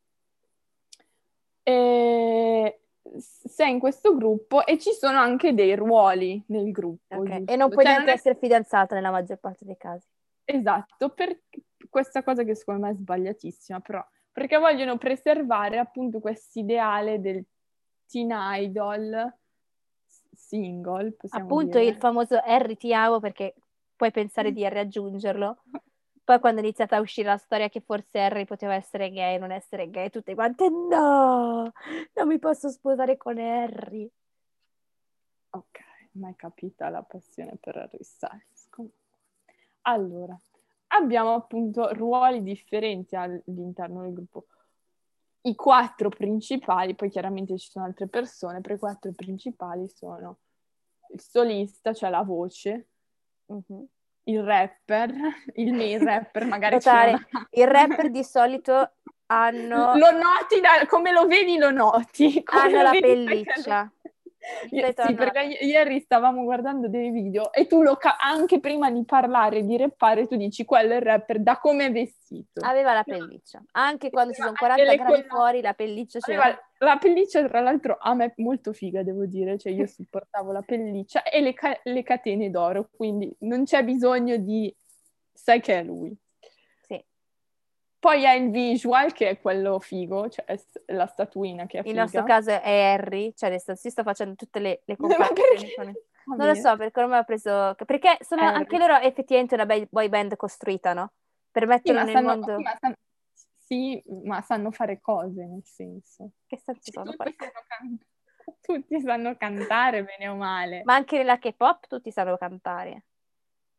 [1.63, 2.79] E
[3.19, 7.17] sei in questo gruppo e ci sono anche dei ruoli nel gruppo.
[7.17, 7.43] Okay.
[7.45, 10.07] E non puoi cioè, neanche essere fidanzata nella maggior parte dei casi.
[10.43, 11.39] Esatto, per
[11.91, 17.45] questa cosa che secondo me è sbagliatissima, però perché vogliono preservare appunto questo ideale del
[18.07, 19.31] teen idol
[20.33, 21.15] single.
[21.29, 21.91] Appunto dire.
[21.91, 23.53] il famoso Harry ti amo perché
[23.95, 25.63] puoi pensare di raggiungerlo
[26.23, 29.51] Poi quando è iniziata a uscire la storia che forse Harry poteva essere gay, non
[29.51, 31.71] essere gay, tutte quante no,
[32.13, 34.09] non mi posso sposare con Harry.
[35.49, 35.79] Ok,
[36.13, 38.69] mai capita la passione per Harry Styles.
[39.81, 40.39] Allora,
[40.91, 44.45] abbiamo appunto ruoli differenti all'interno del gruppo.
[45.41, 50.37] I quattro principali, poi chiaramente ci sono altre persone, però i quattro principali sono
[51.09, 52.87] il solista, cioè la voce,
[53.45, 53.89] uh-huh
[54.23, 55.11] il rapper,
[55.55, 58.91] il main rapper magari Notare, il rapper di solito
[59.27, 59.95] hanno...
[59.95, 62.41] Lo noti, da, come lo vedi lo noti.
[62.45, 63.91] Hanno la pelliccia.
[64.01, 64.10] Io,
[64.67, 69.63] sì, perché ieri stavamo guardando dei video e tu lo ca- anche prima di parlare,
[69.63, 72.61] di rappare, tu dici quello è il rapper da come è vestito.
[72.65, 73.63] Aveva la pelliccia.
[73.71, 75.27] Anche quando ci sono 40 gradi colonna...
[75.27, 76.41] fuori, la pelliccia c'era.
[76.41, 79.57] Aveva la pelliccia, tra l'altro, a me è molto figa, devo dire.
[79.57, 84.37] Cioè, io supportavo la pelliccia e le, ca- le catene d'oro, quindi non c'è bisogno
[84.37, 84.73] di...
[85.33, 86.15] Sai che è lui.
[88.01, 91.93] Poi hai il visual che è quello figo, cioè la statuina che è figa.
[91.93, 95.93] Il nostro caso è Harry, cioè adesso si sta facendo tutte le, le comparazioni.
[96.23, 97.75] Non lo so, perché ormai ha preso...
[97.83, 98.55] Perché sono Harry.
[98.55, 101.13] anche loro effettivamente una boy band costruita, no?
[101.49, 102.55] Per metterlo sì, nel sanno, mondo...
[102.55, 102.95] Sì ma, sanno,
[103.57, 106.31] sì, ma sanno fare cose, nel senso.
[106.45, 107.51] Che cioè, sanno fare cose?
[107.67, 107.99] Can...
[108.61, 110.81] Tutti sanno cantare, bene o male.
[110.85, 113.05] Ma anche nella K-pop tutti sanno cantare.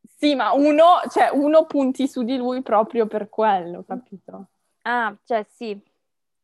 [0.05, 4.47] Sì, ma uno, cioè, uno punti su di lui proprio per quello, capito?
[4.83, 5.81] Ah, cioè sì,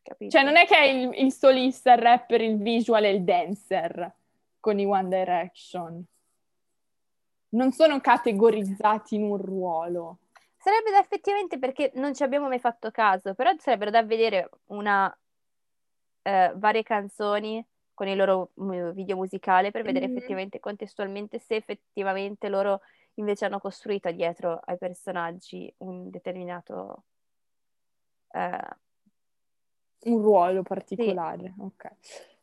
[0.02, 0.30] capito.
[0.30, 4.12] Cioè non è che è il, il solista, il rapper, il visual e il dancer
[4.60, 6.04] con i One Direction.
[7.50, 10.18] Non sono categorizzati in un ruolo.
[10.56, 15.16] Sarebbe da effettivamente perché non ci abbiamo mai fatto caso, però sarebbero da vedere una
[16.22, 20.16] eh, varie canzoni con il loro video musicale per vedere mm-hmm.
[20.16, 22.80] effettivamente contestualmente se effettivamente loro
[23.18, 27.04] invece hanno costruito dietro ai personaggi un determinato
[28.30, 28.68] eh,
[30.04, 31.62] un ruolo particolare, sì.
[31.62, 31.90] ok.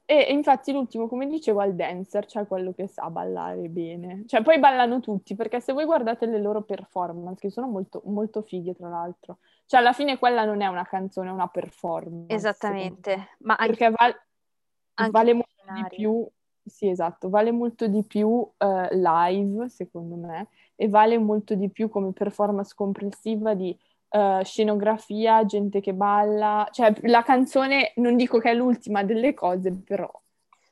[0.08, 4.24] E infatti l'ultimo, come dicevo, è il dancer, cioè quello che sa ballare bene.
[4.28, 8.44] Cioè poi ballano tutti, perché se voi guardate le loro performance, che sono molto, molto
[8.44, 12.32] fighe tra l'altro, cioè alla fine quella non è una canzone, è una performance.
[12.32, 14.22] Esattamente, ma anche, perché val-
[14.94, 16.28] anche vale molto di più,
[16.64, 18.54] sì esatto, vale molto di più uh,
[18.92, 23.78] live, secondo me, e vale molto di più come performance complessiva di
[24.10, 29.72] uh, scenografia, gente che balla, cioè la canzone non dico che è l'ultima delle cose,
[29.72, 30.10] però...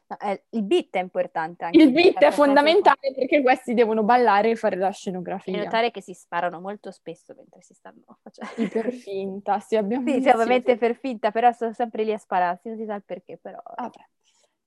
[0.06, 1.82] No, eh, il beat è importante anche.
[1.82, 5.54] Il beat è fondamentale perché questi devono ballare e fare la scenografia.
[5.54, 8.54] E notare che si sparano molto spesso mentre si stanno facendo...
[8.54, 10.06] Sì, per finta, sì, abbiamo...
[10.12, 13.04] Sì, sì ovviamente per finta, però sono sempre lì a spararsi, non si sa il
[13.06, 13.62] perché, però...
[13.78, 14.06] Vabbè.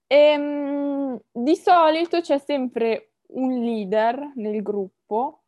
[0.07, 5.43] E, ehm, di solito c'è sempre un leader nel gruppo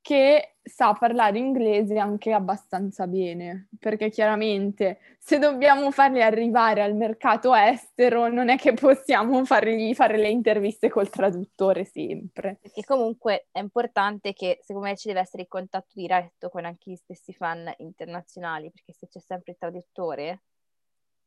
[0.00, 7.54] che sa parlare inglese anche abbastanza bene, perché chiaramente se dobbiamo farli arrivare al mercato
[7.54, 12.58] estero non è che possiamo fargli fare le interviste col traduttore sempre.
[12.60, 16.90] Perché comunque è importante che secondo me ci deve essere il contatto diretto con anche
[16.90, 20.42] gli stessi fan internazionali, perché se c'è sempre il traduttore...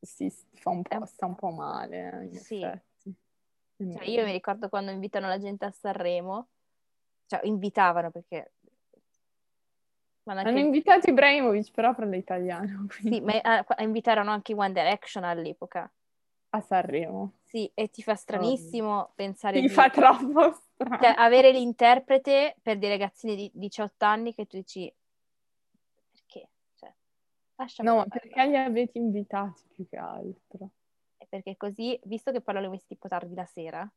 [0.00, 2.28] Si fa un po', sta un po' male.
[2.30, 2.64] Eh, sì.
[3.78, 6.48] Cioè, io mi ricordo quando invitano la gente a Sanremo,
[7.26, 8.52] cioè invitavano perché
[10.36, 10.48] anche...
[10.48, 12.86] Hanno invitato Ibrahimovic, però parla italiano.
[13.00, 13.16] Quindi...
[13.16, 15.90] Sì, ma uh, invitarono anche One Direction all'epoca.
[16.50, 17.34] A Sanremo.
[17.44, 19.12] Sì, e ti fa stranissimo oh.
[19.14, 19.68] pensare Ti di...
[19.68, 20.98] fa troppo strano.
[21.00, 24.92] Cioè, avere l'interprete per dei ragazzini di 18 anni che tu dici...
[26.10, 26.48] Perché?
[26.74, 30.70] Cioè, no, perché li avete invitati più che altro?
[31.28, 33.88] Perché così, visto che parlano questi tipo tardi la sera,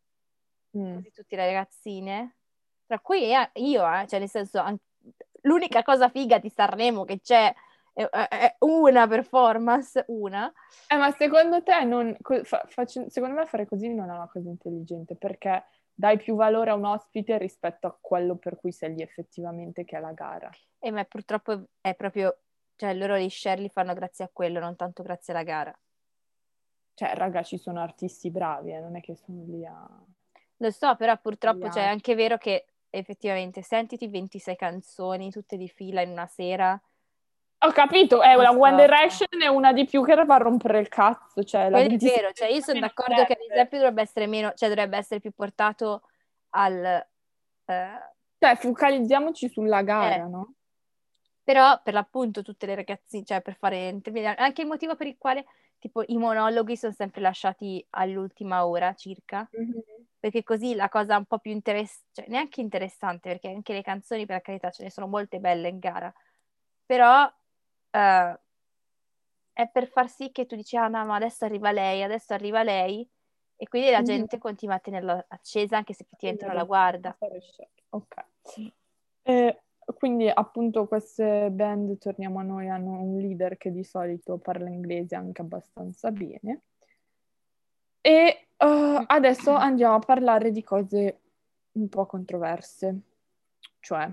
[0.77, 0.95] mm.
[0.95, 2.35] così tutte le ragazzine,
[2.85, 4.83] tra cui io, eh, cioè nel senso, anche
[5.43, 7.53] l'unica cosa figa di Sanremo che c'è
[7.93, 10.51] è, è una performance, una.
[10.87, 14.49] Eh, ma secondo te non, fa, faccio, secondo me fare così non è una cosa
[14.49, 15.63] intelligente perché
[15.93, 19.97] dai più valore a un ospite rispetto a quello per cui sei lì effettivamente che
[19.97, 20.49] è la gara.
[20.79, 22.39] Eh, ma purtroppo è proprio,
[22.75, 25.79] cioè loro li share li fanno grazie a quello, non tanto grazie alla gara.
[27.01, 29.89] Cioè, raga, ci sono artisti bravi, eh, non è che sono lì a...
[30.57, 35.67] Lo so, però purtroppo cioè, è anche vero che effettivamente, sentiti 26 canzoni tutte di
[35.67, 36.79] fila in una sera.
[37.63, 40.89] Ho capito, è una One Direction e una di più che va a rompere il
[40.89, 41.43] cazzo.
[41.43, 44.69] Cioè, la è vero, cioè io sono d'accordo che ad esempio dovrebbe essere meno, cioè
[44.69, 46.03] dovrebbe essere più portato
[46.51, 46.85] al...
[47.65, 48.11] Eh...
[48.37, 50.27] Cioè, focalizziamoci sulla gara, eh.
[50.27, 50.53] no?
[51.43, 53.99] Però per l'appunto tutte le ragazzine, cioè per fare
[54.37, 55.45] anche il motivo per il quale
[55.81, 59.79] tipo i monologhi sono sempre lasciati all'ultima ora circa, mm-hmm.
[60.19, 64.25] perché così la cosa un po' più interessante, cioè neanche interessante, perché anche le canzoni
[64.27, 66.13] per carità ce ne sono molte belle in gara,
[66.85, 68.39] però uh,
[69.53, 72.61] è per far sì che tu dici, ah no, ma adesso arriva lei, adesso arriva
[72.61, 73.05] lei,
[73.55, 74.05] e quindi la mm-hmm.
[74.05, 77.17] gente continua a tenerla accesa anche se effettivamente non la guarda.
[77.89, 78.15] Ok.
[79.23, 79.61] Eh,
[79.93, 85.15] quindi appunto queste band, torniamo a noi, hanno un leader che di solito parla inglese
[85.15, 86.61] anche abbastanza bene.
[88.01, 91.19] E uh, adesso andiamo a parlare di cose
[91.73, 92.99] un po' controverse,
[93.79, 94.09] cioè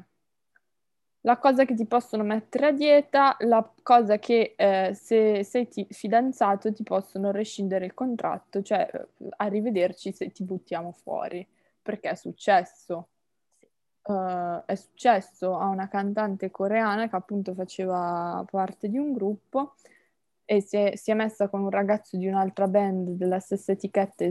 [1.22, 5.86] la cosa che ti possono mettere a dieta, la cosa che eh, se sei ti-
[5.90, 8.88] fidanzato ti possono rescindere il contratto, cioè
[9.36, 11.46] arrivederci se ti buttiamo fuori,
[11.82, 13.08] perché è successo
[14.08, 19.74] uh, è successo a una cantante coreana che appunto faceva parte di un gruppo
[20.44, 24.24] e si è, si è messa con un ragazzo di un'altra band della stessa etichetta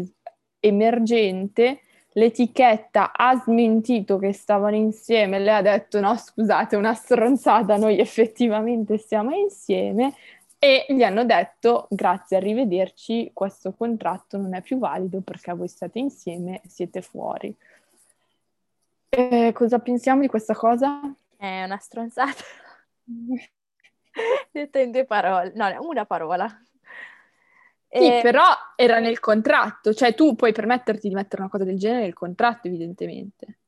[0.59, 1.81] emergente.
[2.13, 8.97] L'etichetta ha smentito che stavano insieme, lei ha detto no scusate, una stronzata, noi effettivamente
[8.97, 10.15] stiamo insieme
[10.57, 15.99] e gli hanno detto grazie, arrivederci, questo contratto non è più valido perché voi state
[15.99, 17.55] insieme, siete fuori.
[19.09, 21.01] Eh, cosa pensiamo di questa cosa?
[21.35, 22.43] È una stronzata.
[24.51, 26.47] Detto in due parole, no, una parola.
[27.89, 28.19] Sì, e...
[28.21, 28.43] però
[28.75, 32.67] era nel contratto, cioè tu puoi permetterti di mettere una cosa del genere nel contratto,
[32.67, 33.59] evidentemente.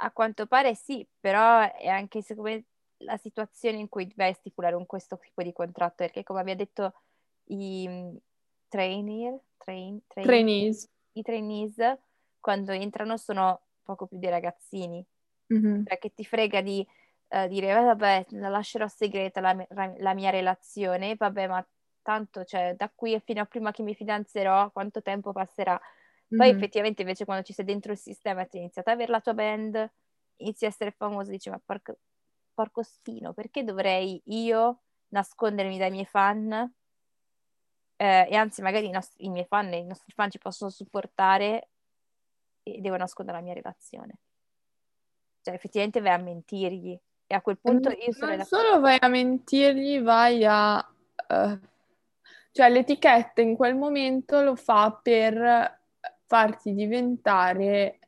[0.00, 2.62] A quanto pare sì, però è anche secondo
[2.98, 6.94] la situazione in cui a stipulare un questo tipo di contratto, perché come abbiamo detto
[7.46, 8.16] i mm,
[8.68, 10.88] trainer, train, train, trainees.
[11.12, 11.76] i trainees
[12.40, 15.02] quando entrano sono poco più dei ragazzini.
[15.52, 15.86] Mm-hmm.
[15.86, 16.86] Cioè, che ti frega di
[17.28, 19.56] uh, dire, eh, vabbè, la lascerò segreta la,
[19.98, 21.66] la, mia relazione, vabbè, ma
[22.02, 25.80] tanto, cioè, da qui fino a prima che mi fidanzerò, quanto tempo passerà?
[26.28, 26.56] Poi mm-hmm.
[26.56, 29.32] effettivamente invece quando ci sei dentro il sistema e ti iniziato ad avere la tua
[29.32, 29.90] band,
[30.36, 31.96] inizi a essere famoso, dici, ma porco,
[32.52, 36.70] porco spino, perché dovrei io nascondermi dai miei fan
[37.96, 41.70] eh, e anzi magari i, nostri, i miei fan i nostri fan ci possono supportare
[42.76, 44.14] e devo nascondere la mia relazione.
[45.42, 48.34] Cioè effettivamente vai a mentirgli e a quel punto io sono...
[48.34, 50.78] Non solo vai a mentirgli, vai a...
[51.28, 51.58] Uh,
[52.52, 55.80] cioè l'etichetta in quel momento lo fa per
[56.24, 57.98] farti diventare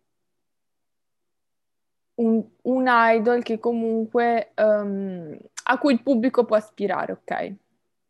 [2.14, 7.54] un, un idol che comunque um, a cui il pubblico può aspirare, ok?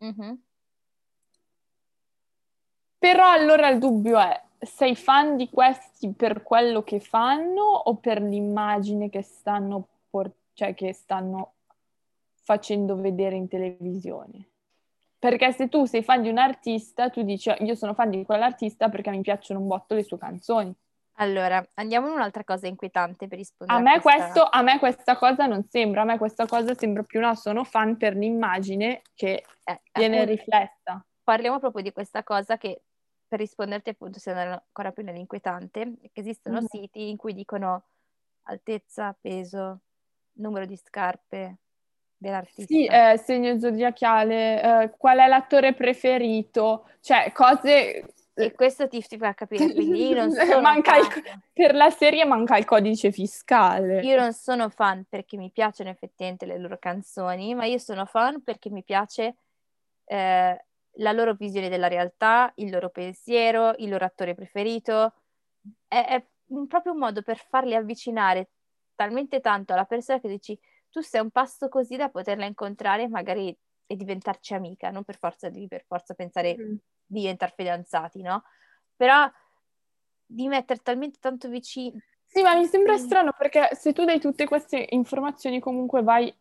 [0.05, 0.35] Mm-hmm.
[2.99, 8.21] Però allora il dubbio è, sei fan di questi per quello che fanno o per
[8.21, 11.53] l'immagine che stanno, por- cioè che stanno
[12.43, 14.49] facendo vedere in televisione?
[15.19, 18.89] Perché se tu sei fan di un artista, tu dici io sono fan di quell'artista
[18.89, 20.75] perché mi piacciono un botto le sue canzoni.
[21.15, 24.23] Allora, andiamo in un'altra cosa inquietante per rispondere a, me a questa...
[24.31, 27.65] Questo, a me questa cosa non sembra, a me questa cosa sembra più una sono
[27.65, 31.05] fan per l'immagine che eh, viene appunto, riflessa.
[31.23, 32.81] Parliamo proprio di questa cosa che
[33.31, 36.65] per risponderti appunto se è ancora più nell'inquietante, che esistono mm-hmm.
[36.65, 37.85] siti in cui dicono
[38.43, 39.83] altezza, peso,
[40.33, 41.59] numero di scarpe
[42.17, 42.65] dell'artista.
[42.65, 48.15] Sì, eh, segno zodiacale, eh, qual è l'attore preferito, cioè cose...
[48.35, 51.07] E questo ti, ti fa capire, quindi io non sono manca il,
[51.53, 54.01] Per la serie manca il codice fiscale.
[54.01, 58.43] Io non sono fan perché mi piacciono effettivamente le loro canzoni, ma io sono fan
[58.43, 59.37] perché mi piace
[60.07, 60.65] eh,
[61.01, 65.15] la loro visione della realtà, il loro pensiero, il loro attore preferito.
[65.87, 68.51] È, è un, proprio un modo per farli avvicinare
[68.95, 70.59] talmente tanto alla persona che dici
[70.91, 75.49] tu sei un passo così da poterla incontrare magari e diventarci amica, non per forza
[75.49, 76.75] di per forza pensare mm.
[77.07, 78.45] di diventare fidanzati, no?
[78.95, 79.29] Però
[80.25, 81.99] di mettere talmente tanto vicino.
[82.25, 86.33] Sì, ma mi sembra strano perché se tu dai tutte queste informazioni comunque vai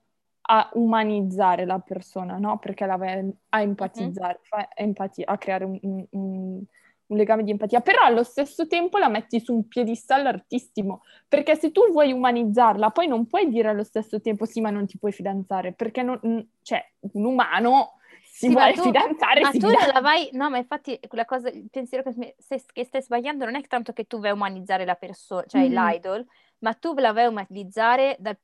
[0.52, 2.58] a umanizzare la persona, no?
[2.58, 4.66] Perché la vai a empatizzare, mm-hmm.
[4.76, 9.40] empatia, a creare un, un, un, legame di empatia, però allo stesso tempo la metti
[9.40, 14.22] su un piedistallo artistimo, perché se tu vuoi umanizzarla, poi non puoi dire allo stesso
[14.22, 16.20] tempo sì, ma non ti puoi fidanzare, perché non,
[16.64, 16.84] cioè,
[17.14, 19.42] un umano si sì, vuole tu, fidanzare.
[19.42, 19.92] Ma tu fidanza.
[19.94, 23.54] la vai, no, ma infatti quella cosa, il pensiero che, stai, che stai sbagliando non
[23.54, 25.90] è tanto che tu vai a umanizzare la persona, cioè mm-hmm.
[25.90, 26.26] l'idol,
[26.60, 28.38] ma tu la vai a umanizzare dal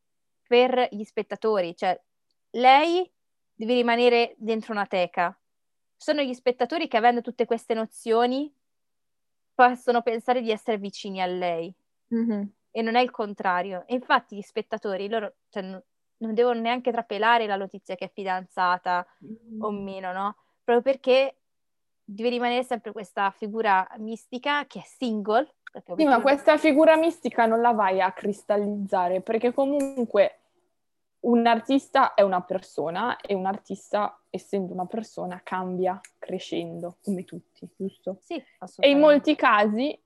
[0.48, 2.00] per gli spettatori, cioè
[2.52, 3.10] lei
[3.54, 5.38] deve rimanere dentro una teca.
[5.96, 8.54] Sono gli spettatori che avendo tutte queste nozioni
[9.54, 11.74] possono pensare di essere vicini a lei
[12.14, 12.44] mm-hmm.
[12.72, 13.86] e non è il contrario.
[13.88, 15.82] E infatti gli spettatori loro cioè, non,
[16.18, 19.62] non devono neanche trapelare la notizia che è fidanzata mm-hmm.
[19.62, 20.36] o meno, no?
[20.64, 21.38] Proprio perché
[22.04, 25.56] deve rimanere sempre questa figura mistica che è single
[25.96, 30.40] sì, ma questa figura mistica non la vai a cristallizzare perché comunque
[31.26, 37.68] un artista è una persona e un artista, essendo una persona, cambia crescendo, come tutti,
[37.76, 38.18] giusto?
[38.22, 38.86] Sì, assolutamente.
[38.88, 40.00] E in molti casi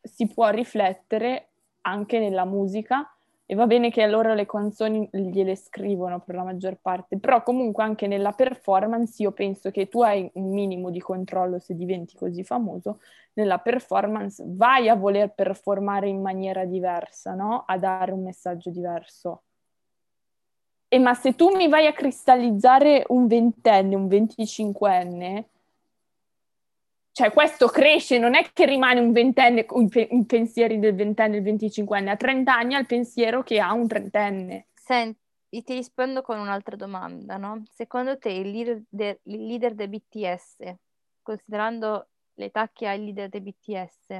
[0.00, 1.48] si può riflettere
[1.82, 3.11] anche nella musica
[3.52, 7.84] e va bene che allora le canzoni gliele scrivono per la maggior parte, però comunque
[7.84, 12.44] anche nella performance io penso che tu hai un minimo di controllo se diventi così
[12.44, 13.00] famoso,
[13.34, 17.64] nella performance vai a voler performare in maniera diversa, no?
[17.66, 19.42] A dare un messaggio diverso.
[20.88, 25.48] E ma se tu mi vai a cristallizzare un ventenne, un venticinquenne,
[27.12, 31.42] cioè questo cresce, non è che rimane un ventenne con i pensieri del ventenne del
[31.42, 34.68] venticinquenne, a 30 anni ha il pensiero che ha un trentenne.
[34.72, 35.20] Senti,
[35.50, 37.64] ti rispondo con un'altra domanda, no?
[37.70, 40.74] Secondo te il leader, de, il leader del BTS,
[41.20, 44.18] considerando l'età che ha il leader del BTS,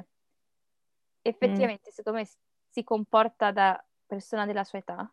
[1.23, 1.93] effettivamente mm.
[1.93, 2.29] secondo me
[2.69, 5.11] si comporta da persona della sua età?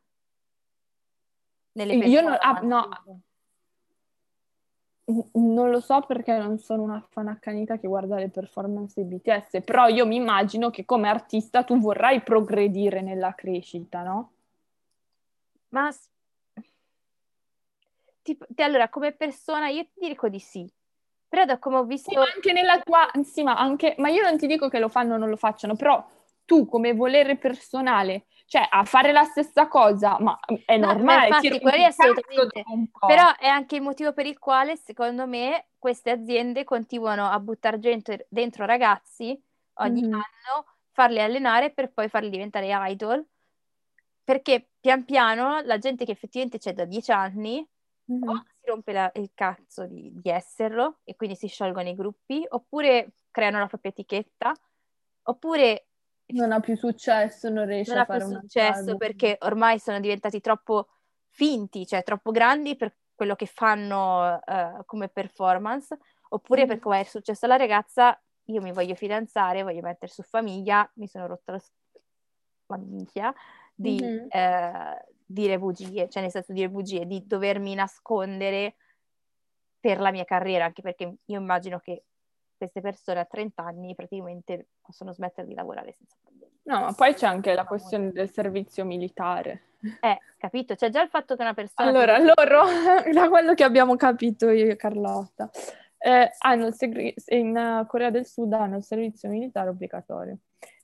[1.71, 2.89] Nelle Io non, ah, no,
[5.33, 9.61] non lo so perché non sono una fan accanita che guarda le performance di BTS,
[9.63, 14.31] però io mi immagino che come artista tu vorrai progredire nella crescita, no?
[15.69, 15.91] Ma
[18.21, 20.71] tipo, allora, come persona io ti dico di sì.
[21.27, 22.09] Però da come ho visto...
[22.09, 23.07] Sì, ma anche nella tua...
[23.23, 23.95] Sì, ma anche...
[23.99, 26.03] Ma io non ti dico che lo fanno o non lo facciano, però
[26.45, 31.29] tu come volere personale cioè, a fare la stessa cosa, ma è normale.
[31.29, 32.63] No, infatti, è assolutamente.
[33.05, 37.77] Però è anche il motivo per il quale, secondo me, queste aziende continuano a buttare
[37.77, 39.39] gente dentro ragazzi
[39.75, 40.13] ogni mm-hmm.
[40.13, 43.23] anno, farli allenare per poi farli diventare idol.
[44.23, 49.11] Perché pian piano la gente che effettivamente c'è da dieci anni o si rompe la,
[49.13, 53.91] il cazzo di, di esserlo e quindi si sciolgono i gruppi, oppure creano la propria
[53.91, 54.51] etichetta,
[55.21, 55.88] oppure
[56.33, 58.97] non ha più successo, non riesce non a fare un successo caso.
[58.97, 60.87] perché ormai sono diventati troppo
[61.29, 65.97] finti, cioè troppo grandi per quello che fanno uh, come performance,
[66.29, 66.67] Oppure mm.
[66.67, 71.07] per come è successo alla ragazza, io mi voglio fidanzare, voglio mettere su famiglia, mi
[71.07, 71.61] sono rotta la,
[72.67, 73.33] la minchia
[73.73, 74.27] di mm-hmm.
[74.29, 78.75] eh, dire bugie, cioè nel senso dire bugie, di dovermi nascondere
[79.79, 82.03] per la mia carriera, anche perché io immagino che
[82.59, 86.51] queste persone a 30 anni praticamente possono smettere di lavorare senza problemi.
[86.63, 89.61] No, ma poi c'è anche la questione del servizio militare.
[90.01, 90.75] Eh, capito?
[90.75, 91.87] C'è già il fatto che una persona...
[91.87, 92.23] Allora, che...
[92.23, 92.63] loro,
[93.13, 95.49] da quello che abbiamo capito io e Carlotta,
[95.97, 100.37] eh, hanno segre- in Corea del Sud hanno il servizio militare obbligatorio.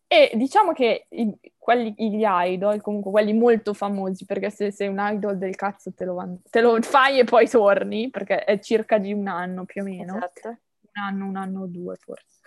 [0.08, 4.98] E diciamo che i, quelli, gli idol, comunque quelli molto famosi, perché se sei un
[5.00, 9.12] idol del cazzo te lo, te lo fai e poi torni, perché è circa di
[9.12, 10.16] un anno più o meno.
[10.16, 10.60] Esatto
[10.96, 12.40] un anno, un anno o due forse.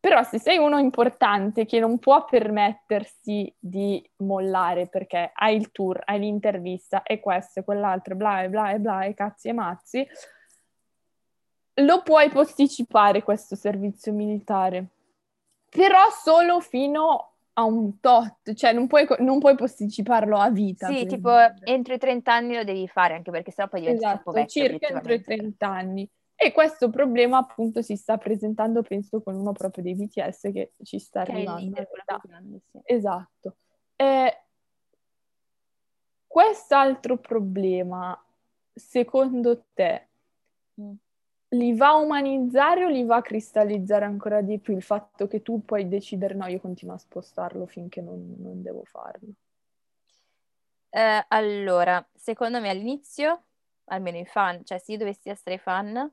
[0.00, 6.00] Però se sei uno importante che non può permettersi di mollare perché hai il tour,
[6.04, 10.06] hai l'intervista e questo e quell'altro, bla e bla e bla e cazzi e mazzi,
[11.80, 14.86] lo puoi posticipare questo servizio militare.
[15.68, 20.86] Però solo fino a un tot, cioè non puoi, non puoi posticiparlo a vita.
[20.86, 21.30] Sì, tipo
[21.64, 24.62] entro i 30 anni lo devi fare, anche perché sennò poi diventi esatto, troppo vecchio.
[24.62, 26.08] circa entro i 30 anni.
[26.40, 31.00] E questo problema appunto si sta presentando, penso, con uno proprio dei BTS che ci
[31.00, 31.84] sta che arrivando.
[32.22, 32.78] Grande, sì.
[32.84, 33.56] Esatto.
[33.96, 34.42] Eh,
[36.28, 38.16] quest'altro problema,
[38.72, 40.08] secondo te,
[40.80, 40.92] mm.
[41.48, 45.42] li va a umanizzare o li va a cristallizzare ancora di più il fatto che
[45.42, 49.32] tu puoi decidere no, io continuo a spostarlo finché non, non devo farlo?
[50.90, 53.42] Eh, allora, secondo me all'inizio,
[53.86, 56.08] almeno i fan, cioè se io dovessi essere fan,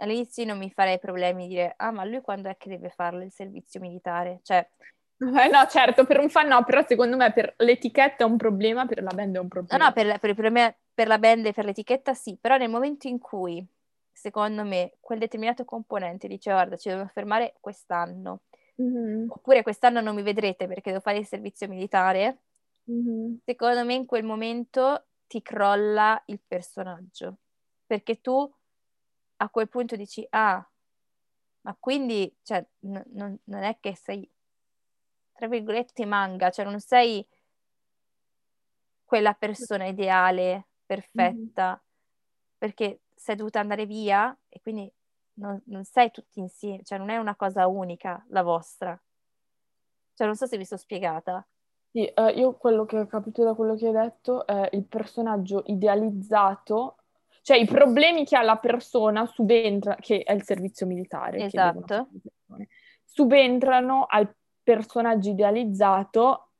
[0.00, 3.22] all'inizio non mi farei problemi di dire, ah, ma lui quando è che deve farlo
[3.22, 4.40] il servizio militare?
[4.42, 4.68] Cioè...
[5.20, 8.86] Eh, no, certo, per un fan no, però secondo me per l'etichetta è un problema,
[8.86, 9.76] per la band è un problema.
[9.76, 12.70] No, no, per, per, per, me, per la band e per l'etichetta sì, però nel
[12.70, 13.62] momento in cui,
[14.10, 18.44] secondo me, quel determinato componente dice, guarda, ci devo fermare quest'anno,
[18.80, 19.26] mm-hmm.
[19.28, 22.38] oppure quest'anno non mi vedrete perché devo fare il servizio militare,
[22.90, 23.34] mm-hmm.
[23.44, 27.40] secondo me in quel momento ti crolla il personaggio,
[27.84, 28.50] perché tu
[29.42, 30.64] a quel punto dici, ah,
[31.62, 34.28] ma quindi, cioè, n- non, non è che sei,
[35.32, 37.26] tra virgolette, manga, cioè non sei
[39.04, 42.58] quella persona ideale, perfetta, mm-hmm.
[42.58, 44.90] perché sei dovuta andare via e quindi
[45.34, 49.00] non, non sei tutti insieme, cioè non è una cosa unica la vostra.
[50.14, 51.46] Cioè non so se vi sto spiegata.
[51.92, 55.62] Sì, eh, io quello che ho capito da quello che hai detto è il personaggio
[55.66, 56.99] idealizzato
[57.42, 62.08] cioè i problemi che ha la persona subentra, che è il servizio militare, esatto.
[63.04, 64.32] subentrano al
[64.62, 66.50] personaggio idealizzato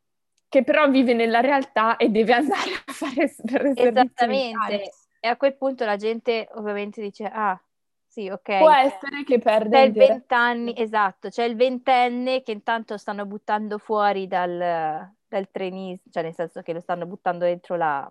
[0.48, 4.90] che però vive nella realtà e deve andare a fare per Esattamente.
[5.20, 7.60] E a quel punto la gente ovviamente dice, ah,
[8.06, 8.58] sì, ok.
[8.58, 13.78] Può essere che perde c'è il vent'anni, esatto, c'è il ventenne che intanto stanno buttando
[13.78, 18.10] fuori dal, dal trenista, cioè nel senso che lo stanno buttando dentro la,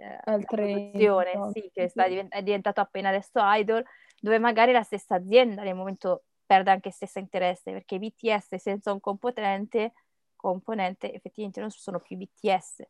[0.00, 3.84] eh, produzione, sì, che sta, è diventato appena adesso idol,
[4.20, 9.00] dove magari la stessa azienda nel momento perde anche stesso interesse, perché BTS senza un
[9.00, 9.92] componente,
[10.34, 12.82] componente effettivamente non sono più BTS.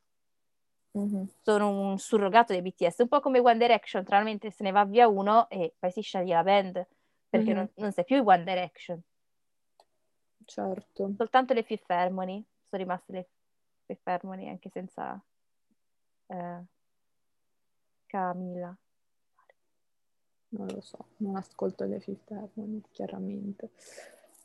[0.99, 1.25] Mm-hmm.
[1.43, 5.07] Sono un surrogato dei BTS, un po' come One Direction, tranquillamente se ne va via
[5.09, 6.87] uno e poi si sceglie la band,
[7.29, 7.57] perché mm-hmm.
[7.57, 9.01] non, non sei più One Direction.
[10.45, 11.13] Certo.
[11.17, 13.29] Soltanto le Fifth Harmony, sono rimaste le
[13.87, 15.23] Fifth Harmony anche senza
[16.27, 16.61] eh,
[18.11, 18.77] Camilla.
[20.53, 23.71] Non lo so, non ascolto le Fifth Harmony, chiaramente.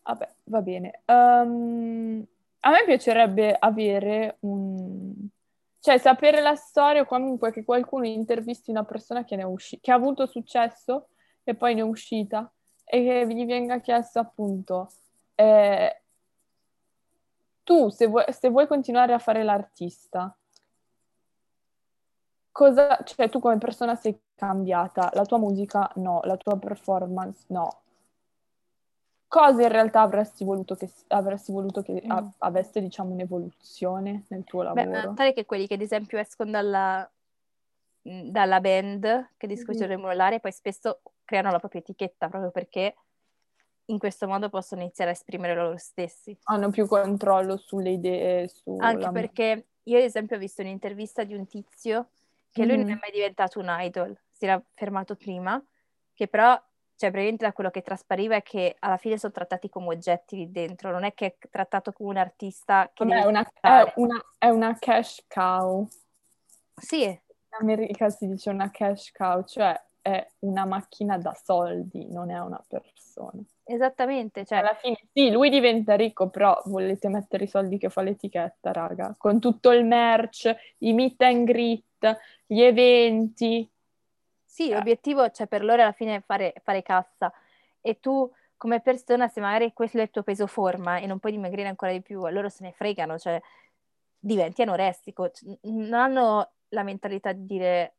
[0.03, 1.01] Vabbè, va bene.
[1.05, 2.23] Um,
[2.59, 5.13] a me piacerebbe avere un...
[5.79, 9.79] Cioè, sapere la storia o comunque che qualcuno intervisti una persona che, ne è usci-
[9.79, 11.09] che ha avuto successo
[11.43, 12.51] e poi ne è uscita
[12.83, 14.89] e che gli venga chiesto appunto
[15.35, 16.01] eh,
[17.63, 20.35] tu se vuoi, se vuoi continuare a fare l'artista
[22.55, 27.81] cosa, cioè tu come persona sei cambiata, la tua musica no, la tua performance no.
[29.27, 32.09] Cosa in realtà avresti voluto che, avresti voluto che mm.
[32.11, 34.89] a, avesse, diciamo, un'evoluzione nel tuo lavoro?
[34.89, 37.11] Beh, tale che quelli che ad esempio escono dalla,
[38.07, 39.99] mm, dalla band che discutono mm-hmm.
[39.99, 42.95] mollare poi spesso creano la propria etichetta proprio perché
[43.87, 46.37] in questo modo possono iniziare a esprimere loro stessi.
[46.43, 48.49] Hanno più controllo sulle idee.
[48.77, 52.11] Anche perché io ad esempio ho visto un'intervista di un tizio
[52.55, 52.79] che lui mm.
[52.79, 55.61] non è mai diventato un idol, si era fermato prima,
[56.13, 56.53] che però,
[56.95, 60.51] cioè praticamente da quello che traspariva è che alla fine sono trattati come oggetti lì
[60.51, 64.47] dentro, non è che è trattato come un artista che è una, è, una, è
[64.47, 65.85] una cash cow.
[66.77, 67.03] Sì.
[67.03, 67.19] In
[67.59, 72.63] America si dice una cash cow, cioè è una macchina da soldi, non è una
[72.65, 73.43] persona.
[73.67, 74.59] Esattamente, cioè...
[74.59, 79.15] Alla fine sì, lui diventa ricco, però volete mettere i soldi che fa l'etichetta, raga,
[79.17, 83.67] con tutto il merch, i meet and greet, gli eventi.
[84.43, 84.75] Sì, eh.
[84.75, 87.33] l'obiettivo, cioè per loro alla fine è fare, fare cassa
[87.81, 91.31] e tu come persona, se magari questo è il tuo peso forma e non puoi
[91.31, 93.41] dimagrire ancora di più, loro se ne fregano, cioè
[94.19, 95.31] diventi anoressico,
[95.63, 97.95] non hanno la mentalità di dire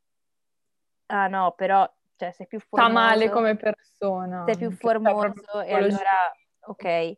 [1.07, 2.91] ah no, però cioè, sei più formoso.
[2.91, 4.45] Sta male come persona.
[4.47, 7.17] Sei più formoso e allora, ok.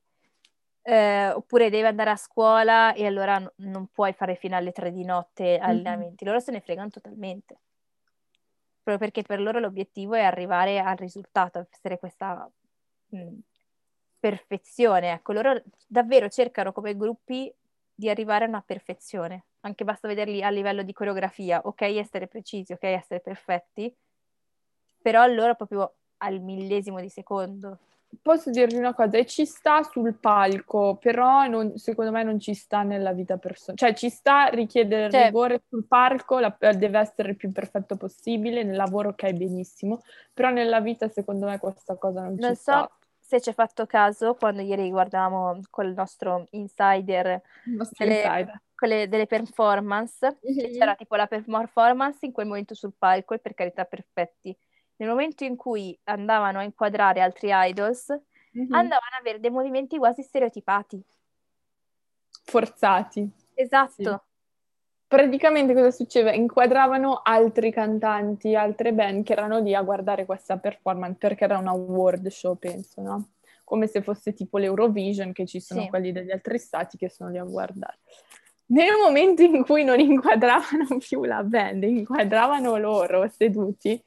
[0.83, 4.91] Eh, oppure devi andare a scuola e allora n- non puoi fare fino alle tre
[4.91, 5.63] di notte mm-hmm.
[5.63, 6.25] allenamenti.
[6.25, 7.59] Loro se ne fregano totalmente.
[8.83, 12.51] Proprio perché per loro l'obiettivo è arrivare al risultato, essere questa
[13.09, 13.39] mh,
[14.19, 15.13] perfezione.
[15.13, 17.55] Ecco, loro davvero cercano come gruppi
[17.95, 19.45] di arrivare a una perfezione.
[19.61, 23.95] Anche basta vederli a livello di coreografia, ok, essere precisi, ok, essere perfetti,
[25.01, 27.79] però loro proprio al millesimo di secondo.
[28.23, 32.55] Posso dirvi una cosa, e ci sta sul palco, però non, secondo me non ci
[32.55, 33.77] sta nella vita personale.
[33.77, 38.63] Cioè ci sta richiedere cioè, rigore sul palco, la, deve essere il più perfetto possibile,
[38.63, 40.01] nel lavoro ok benissimo,
[40.33, 42.91] però nella vita secondo me questa cosa non, non ci so sta.
[43.21, 48.63] se ci hai fatto caso quando ieri guardavamo col nostro insider, il nostro delle, insider.
[48.75, 50.73] Quelle, delle performance, mm-hmm.
[50.73, 54.57] c'era tipo la performance in quel momento sul palco e per carità perfetti
[54.99, 58.73] nel momento in cui andavano a inquadrare altri idols, mm-hmm.
[58.73, 61.03] andavano ad avere dei movimenti quasi stereotipati.
[62.45, 63.29] Forzati.
[63.55, 63.93] Esatto.
[64.03, 64.27] Sì.
[65.07, 66.35] Praticamente cosa succedeva?
[66.35, 71.69] Inquadravano altri cantanti, altre band che erano lì a guardare questa performance perché era un
[71.69, 73.31] award show, penso, no?
[73.65, 75.89] Come se fosse tipo l'Eurovision, che ci sono sì.
[75.89, 77.99] quelli degli altri stati che sono lì a guardare.
[78.67, 84.03] Nel momento in cui non inquadravano più la band, inquadravano loro seduti,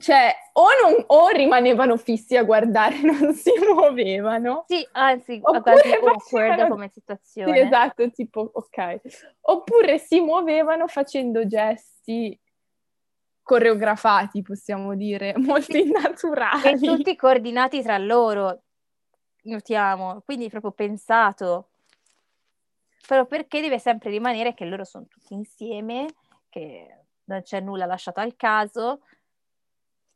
[0.00, 4.64] cioè, o, non, o, rimanevano fissi a guardare, non si muovevano.
[4.66, 7.52] Sì, anzi, quasi awkward come situazione.
[7.52, 9.00] Sì, esatto, tipo, ok.
[9.42, 12.38] Oppure si muovevano facendo gesti
[13.42, 16.62] coreografati, possiamo dire, molto innaturali.
[16.68, 18.62] E tutti coordinati tra loro,
[19.42, 21.68] notiamo, quindi proprio pensato.
[23.06, 26.06] Però perché deve sempre rimanere che loro sono tutti insieme,
[26.48, 26.86] che
[27.24, 29.00] non c'è nulla lasciato al caso,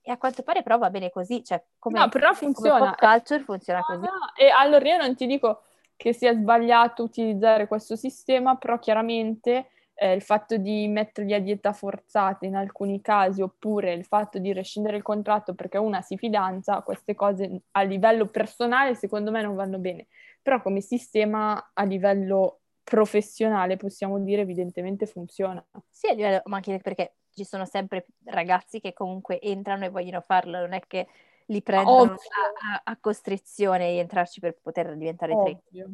[0.06, 2.78] e a quanto pare però va bene così, cioè come, no, però funziona.
[2.78, 4.00] come pop culture funziona no, così.
[4.02, 4.32] No.
[4.36, 5.62] E allora io non ti dico
[5.96, 11.72] che sia sbagliato utilizzare questo sistema, però chiaramente eh, il fatto di metterli a dieta
[11.72, 16.82] forzata in alcuni casi oppure il fatto di rescindere il contratto perché una si fidanza,
[16.82, 20.08] queste cose a livello personale secondo me non vanno bene,
[20.42, 25.64] però come sistema a livello professionale possiamo dire evidentemente funziona.
[25.88, 30.20] Sì, a livello, ma anche perché ci sono sempre ragazzi che comunque entrano e vogliono
[30.20, 31.08] farlo, non è che
[31.46, 35.88] li prendono a, a, costrizione di entrarci per poter diventare tre.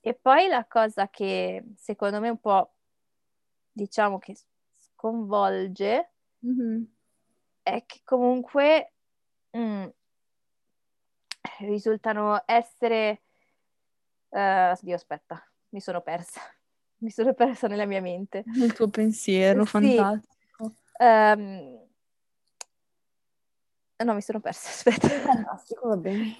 [0.00, 2.72] E poi la cosa che secondo me un po'
[3.70, 4.36] diciamo che
[4.74, 6.10] sconvolge
[6.46, 6.82] mm-hmm.
[7.62, 8.92] è che comunque
[9.56, 9.86] mm,
[11.60, 13.22] risultano essere
[14.30, 16.40] uh, Dio aspetta, mi sono persa
[17.02, 18.44] mi sono persa nella mia mente.
[18.54, 20.32] Il tuo pensiero, sì, fantastico.
[21.02, 21.80] Um,
[24.04, 25.08] no, mi sono persa, aspetta.
[25.08, 26.36] Fantastico, va bene.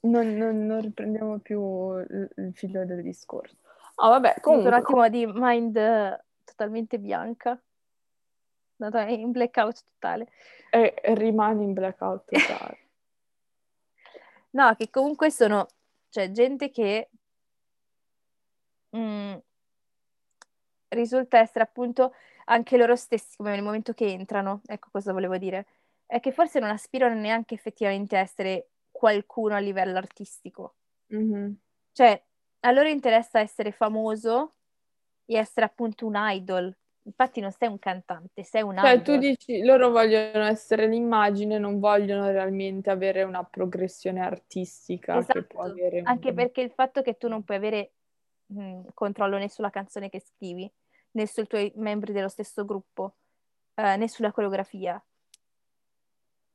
[0.00, 3.56] Non, non, non riprendiamo più il, il, figlio del discorso.
[3.96, 4.68] Ah, vabbè, comunque...
[4.68, 7.58] Un attimo di mind uh, totalmente bianca.
[8.78, 10.28] Andata in blackout totale.
[10.68, 12.78] E, rimane in blackout totale.
[14.50, 15.66] no, che comunque sono...
[16.10, 17.08] Cioè, gente che...
[18.94, 19.34] Mm,
[20.88, 22.12] risulta essere appunto
[22.48, 25.66] anche loro stessi, come nel momento che entrano, ecco cosa volevo dire,
[26.06, 30.76] è che forse non aspirano neanche effettivamente a essere qualcuno a livello artistico.
[31.14, 31.52] Mm-hmm.
[31.92, 32.22] Cioè,
[32.60, 34.54] a loro interessa essere famoso
[35.24, 36.74] e essere appunto un idol.
[37.02, 39.02] Infatti non sei un cantante, sei un cioè, idol.
[39.02, 45.60] tu dici, loro vogliono essere l'immagine, non vogliono realmente avere una progressione artistica esatto.
[45.60, 46.02] avere...
[46.04, 47.92] Anche perché il fatto che tu non puoi avere
[48.46, 50.70] mh, mm, controllo né sulla canzone che scrivi,
[51.16, 53.16] né sui tuoi membri dello stesso gruppo,
[53.74, 55.02] eh, né sulla coreografia.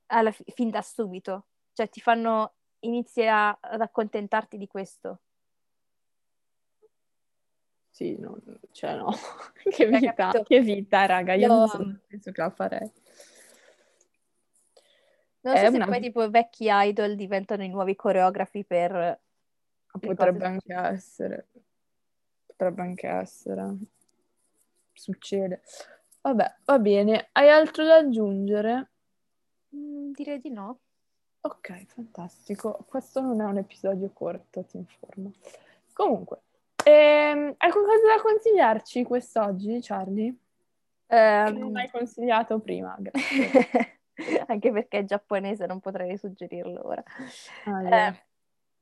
[0.08, 1.48] Alla fi- fin da subito.
[1.74, 5.22] Cioè ti fanno, inizi a, ad accontentarti di questo.
[7.90, 8.38] Sì, no,
[8.72, 9.12] cioè no,
[9.70, 11.48] che vita, che vita, raga, io, io...
[11.48, 12.92] non so, penso che la farei.
[15.42, 15.86] Non so se una...
[15.88, 19.20] poi tipo vecchi idol diventano i nuovi coreografi per...
[20.00, 21.48] Potrebbe anche essere.
[22.46, 23.78] Potrebbe anche essere
[25.02, 25.62] succede.
[26.22, 27.30] Vabbè, va bene.
[27.32, 28.92] Hai altro da aggiungere?
[29.76, 30.80] Mm, direi di no.
[31.42, 32.86] Ok, fantastico.
[32.88, 35.32] Questo non è un episodio corto, ti informo.
[35.94, 36.42] Comunque,
[36.84, 40.36] ehm, hai qualcosa da consigliarci quest'oggi, Charlie?
[41.08, 41.58] Um...
[41.58, 44.00] non hai consigliato prima, grazie.
[44.46, 47.04] Anche perché è giapponese, non potrei suggerirlo ora.
[47.66, 48.24] Ah, eh,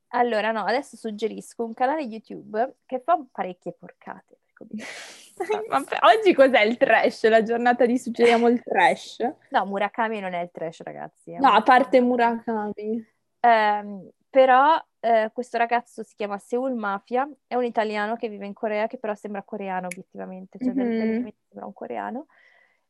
[0.08, 4.38] allora, no, adesso suggerisco un canale YouTube che fa parecchie porcate.
[5.68, 7.28] Vabbè, oggi cos'è il trash?
[7.28, 9.18] La giornata di suggeriamo il trash?
[9.50, 11.36] No, Murakami non è il trash, ragazzi.
[11.36, 13.06] No, a parte Murakami.
[13.40, 18.52] Eh, però eh, questo ragazzo si chiama Seoul Mafia, è un italiano che vive in
[18.52, 21.28] Corea, che però sembra coreano obiettivamente, cioè mm-hmm.
[21.48, 22.26] sembra un coreano.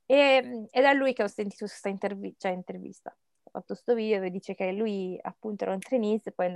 [0.07, 3.11] E, ed è lui che ho sentito questa intervi- cioè, intervista.
[3.11, 6.53] Ha fatto questo video e dice che lui appunto era un trainee, poi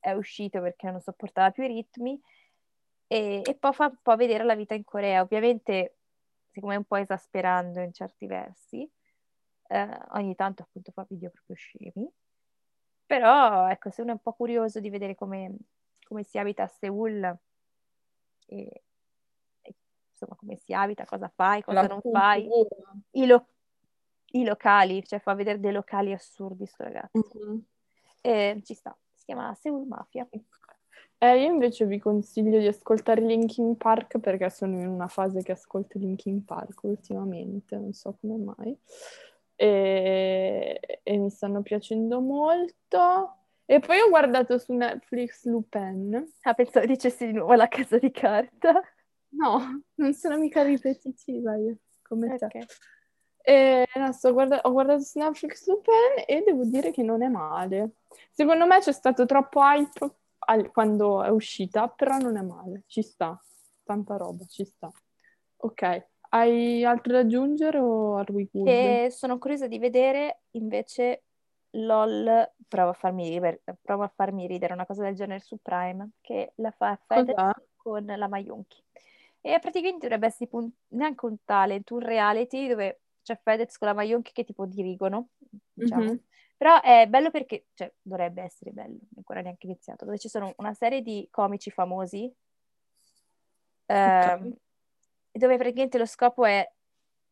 [0.00, 2.20] è uscito perché non sopportava più i ritmi
[3.14, 5.20] e, e poi fa un po' vedere la vita in Corea.
[5.20, 5.98] Ovviamente,
[6.50, 8.90] siccome è un po' esasperando in certi versi,
[9.68, 12.10] eh, ogni tanto appunto fa video proprio scemi.
[13.06, 15.56] Però, ecco, se uno è un po' curioso di vedere come,
[16.04, 17.38] come si abita a Seoul,
[18.46, 18.82] e,
[19.62, 19.74] e,
[20.10, 22.20] insomma, come si abita, cosa fai, cosa La non cultura.
[22.20, 22.48] fai,
[23.12, 23.46] i, lo-
[24.32, 27.30] i, locali, cioè fa vedere dei locali assurdi sto ragazzo.
[27.36, 27.58] Mm-hmm.
[28.22, 30.28] E, ci sta, si chiama Seoul Mafia.
[31.18, 35.52] Eh, io invece vi consiglio di ascoltare Linkin Park perché sono in una fase che
[35.52, 38.78] ascolto Linkin Park ultimamente, non so come mai.
[39.56, 43.36] E, e mi stanno piacendo molto.
[43.64, 46.32] E poi ho guardato su Netflix Lupin.
[46.42, 48.82] Ah, pensavo dicessi di nuovo la casa di carta.
[49.30, 52.48] No, non sono mica ripetitiva io, come okay.
[52.48, 52.66] te.
[53.46, 57.96] E, no, guarda- ho guardato su Netflix Lupin e devo dire che non è male.
[58.30, 60.14] Secondo me c'è stato troppo hype
[60.44, 63.40] al- quando è uscita, però non è male, ci sta,
[63.82, 64.90] tanta roba, ci sta.
[65.56, 68.68] Ok, hai altro da aggiungere o are we good?
[68.68, 71.22] E sono curiosa di vedere invece
[71.70, 76.10] LOL, prova a farmi ridere, prova a farmi ridere una cosa del genere su Prime,
[76.20, 77.34] che la fa Fedez
[77.76, 78.82] con la Mayunchi.
[79.40, 83.88] E praticamente dovrebbe essere tipo un, neanche un talent, un reality dove c'è Fedez con
[83.88, 85.28] la Mayunchi che tipo dirigono,
[85.72, 86.04] diciamo.
[86.04, 86.16] Mm-hmm.
[86.56, 90.72] Però è bello perché, cioè, dovrebbe essere bello, ancora neanche iniziato, dove ci sono una
[90.72, 92.32] serie di comici famosi,
[93.86, 94.48] okay.
[94.48, 94.52] eh,
[95.32, 96.66] dove praticamente lo scopo è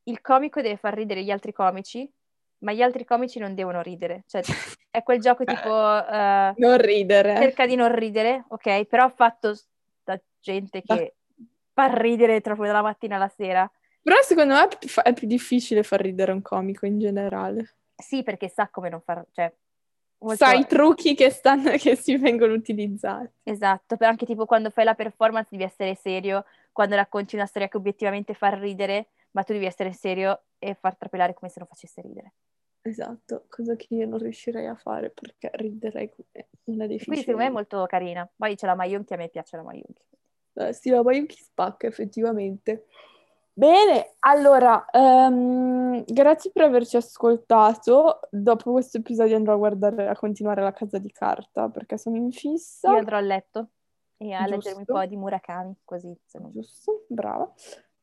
[0.04, 2.10] il comico deve far ridere gli altri comici,
[2.58, 4.24] ma gli altri comici non devono ridere.
[4.26, 4.42] Cioè,
[4.90, 5.68] è quel gioco tipo...
[5.68, 7.36] Uh, non ridere.
[7.36, 8.84] Cerca di non ridere, ok?
[8.86, 9.56] Però fatto
[10.02, 11.14] da gente che
[11.72, 13.70] fa ridere troppo dalla mattina alla sera.
[14.02, 14.68] Però secondo me
[15.04, 17.76] è più difficile far ridere un comico in generale.
[17.96, 19.24] Sì, perché sa come non far...
[19.30, 19.52] Cioè,
[20.18, 20.44] molto...
[20.44, 23.30] Sa i trucchi che, stanno, che si vengono utilizzati.
[23.42, 27.68] Esatto, però anche tipo quando fai la performance devi essere serio, quando racconti una storia
[27.68, 31.68] che obiettivamente fa ridere, ma tu devi essere serio e far trapelare come se non
[31.68, 32.32] facesse ridere.
[32.84, 37.04] Esatto, cosa che io non riuscirei a fare perché riderei come una difficile.
[37.04, 38.28] Quindi secondo me è molto carina.
[38.34, 40.02] Poi c'è la Mayunchi, a me piace la Mayunchi.
[40.54, 42.86] Eh, sì, la Mayunchi spacca effettivamente.
[43.54, 48.20] Bene, allora, um, grazie per averci ascoltato.
[48.30, 52.32] Dopo questo episodio andrò a guardare, a continuare la casa di carta perché sono in
[52.32, 52.90] fissa.
[52.90, 53.68] Io andrò a letto
[54.16, 54.54] e a Giusto.
[54.54, 56.16] leggermi un po' di Murakami, così.
[56.32, 56.50] Non...
[56.52, 57.52] Giusto, brava.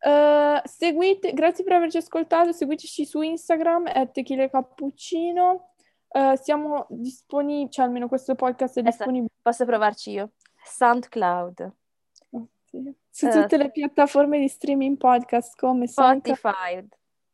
[0.02, 5.72] Uh, seguite, grazie per averci ascoltato, seguiteci su Instagram, è Tequila Cappuccino.
[6.10, 9.32] Uh, siamo disponibili, cioè almeno questo podcast è disponibile.
[9.42, 10.32] Posso provarci io?
[10.64, 11.74] SoundCloud.
[12.66, 12.96] Sì.
[13.20, 16.88] Su uh, tutte le piattaforme di streaming podcast come Spotify.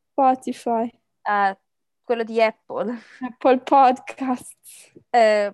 [0.09, 0.91] Spotify.
[1.21, 1.55] Uh,
[2.03, 2.91] quello di Apple.
[3.19, 4.57] Apple Podcast.
[5.11, 5.53] Uh,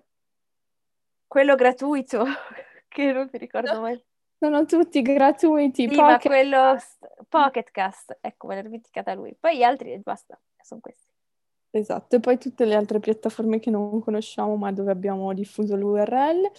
[1.26, 2.24] quello gratuito,
[2.88, 4.02] che non mi ricordo mai.
[4.38, 5.86] Sono tutti gratuiti.
[5.86, 6.26] Sì, Pocket...
[6.26, 6.76] quello
[7.28, 9.36] Pocketcast, ecco, me l'ho dimenticata lui.
[9.38, 11.10] Poi gli altri, basta, sono questi.
[11.72, 16.50] Esatto, e poi tutte le altre piattaforme che non conosciamo ma dove abbiamo diffuso l'URL.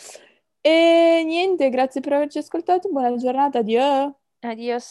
[0.66, 4.18] E niente, grazie per averci ascoltato, buona giornata, addio.
[4.50, 4.88] Adios.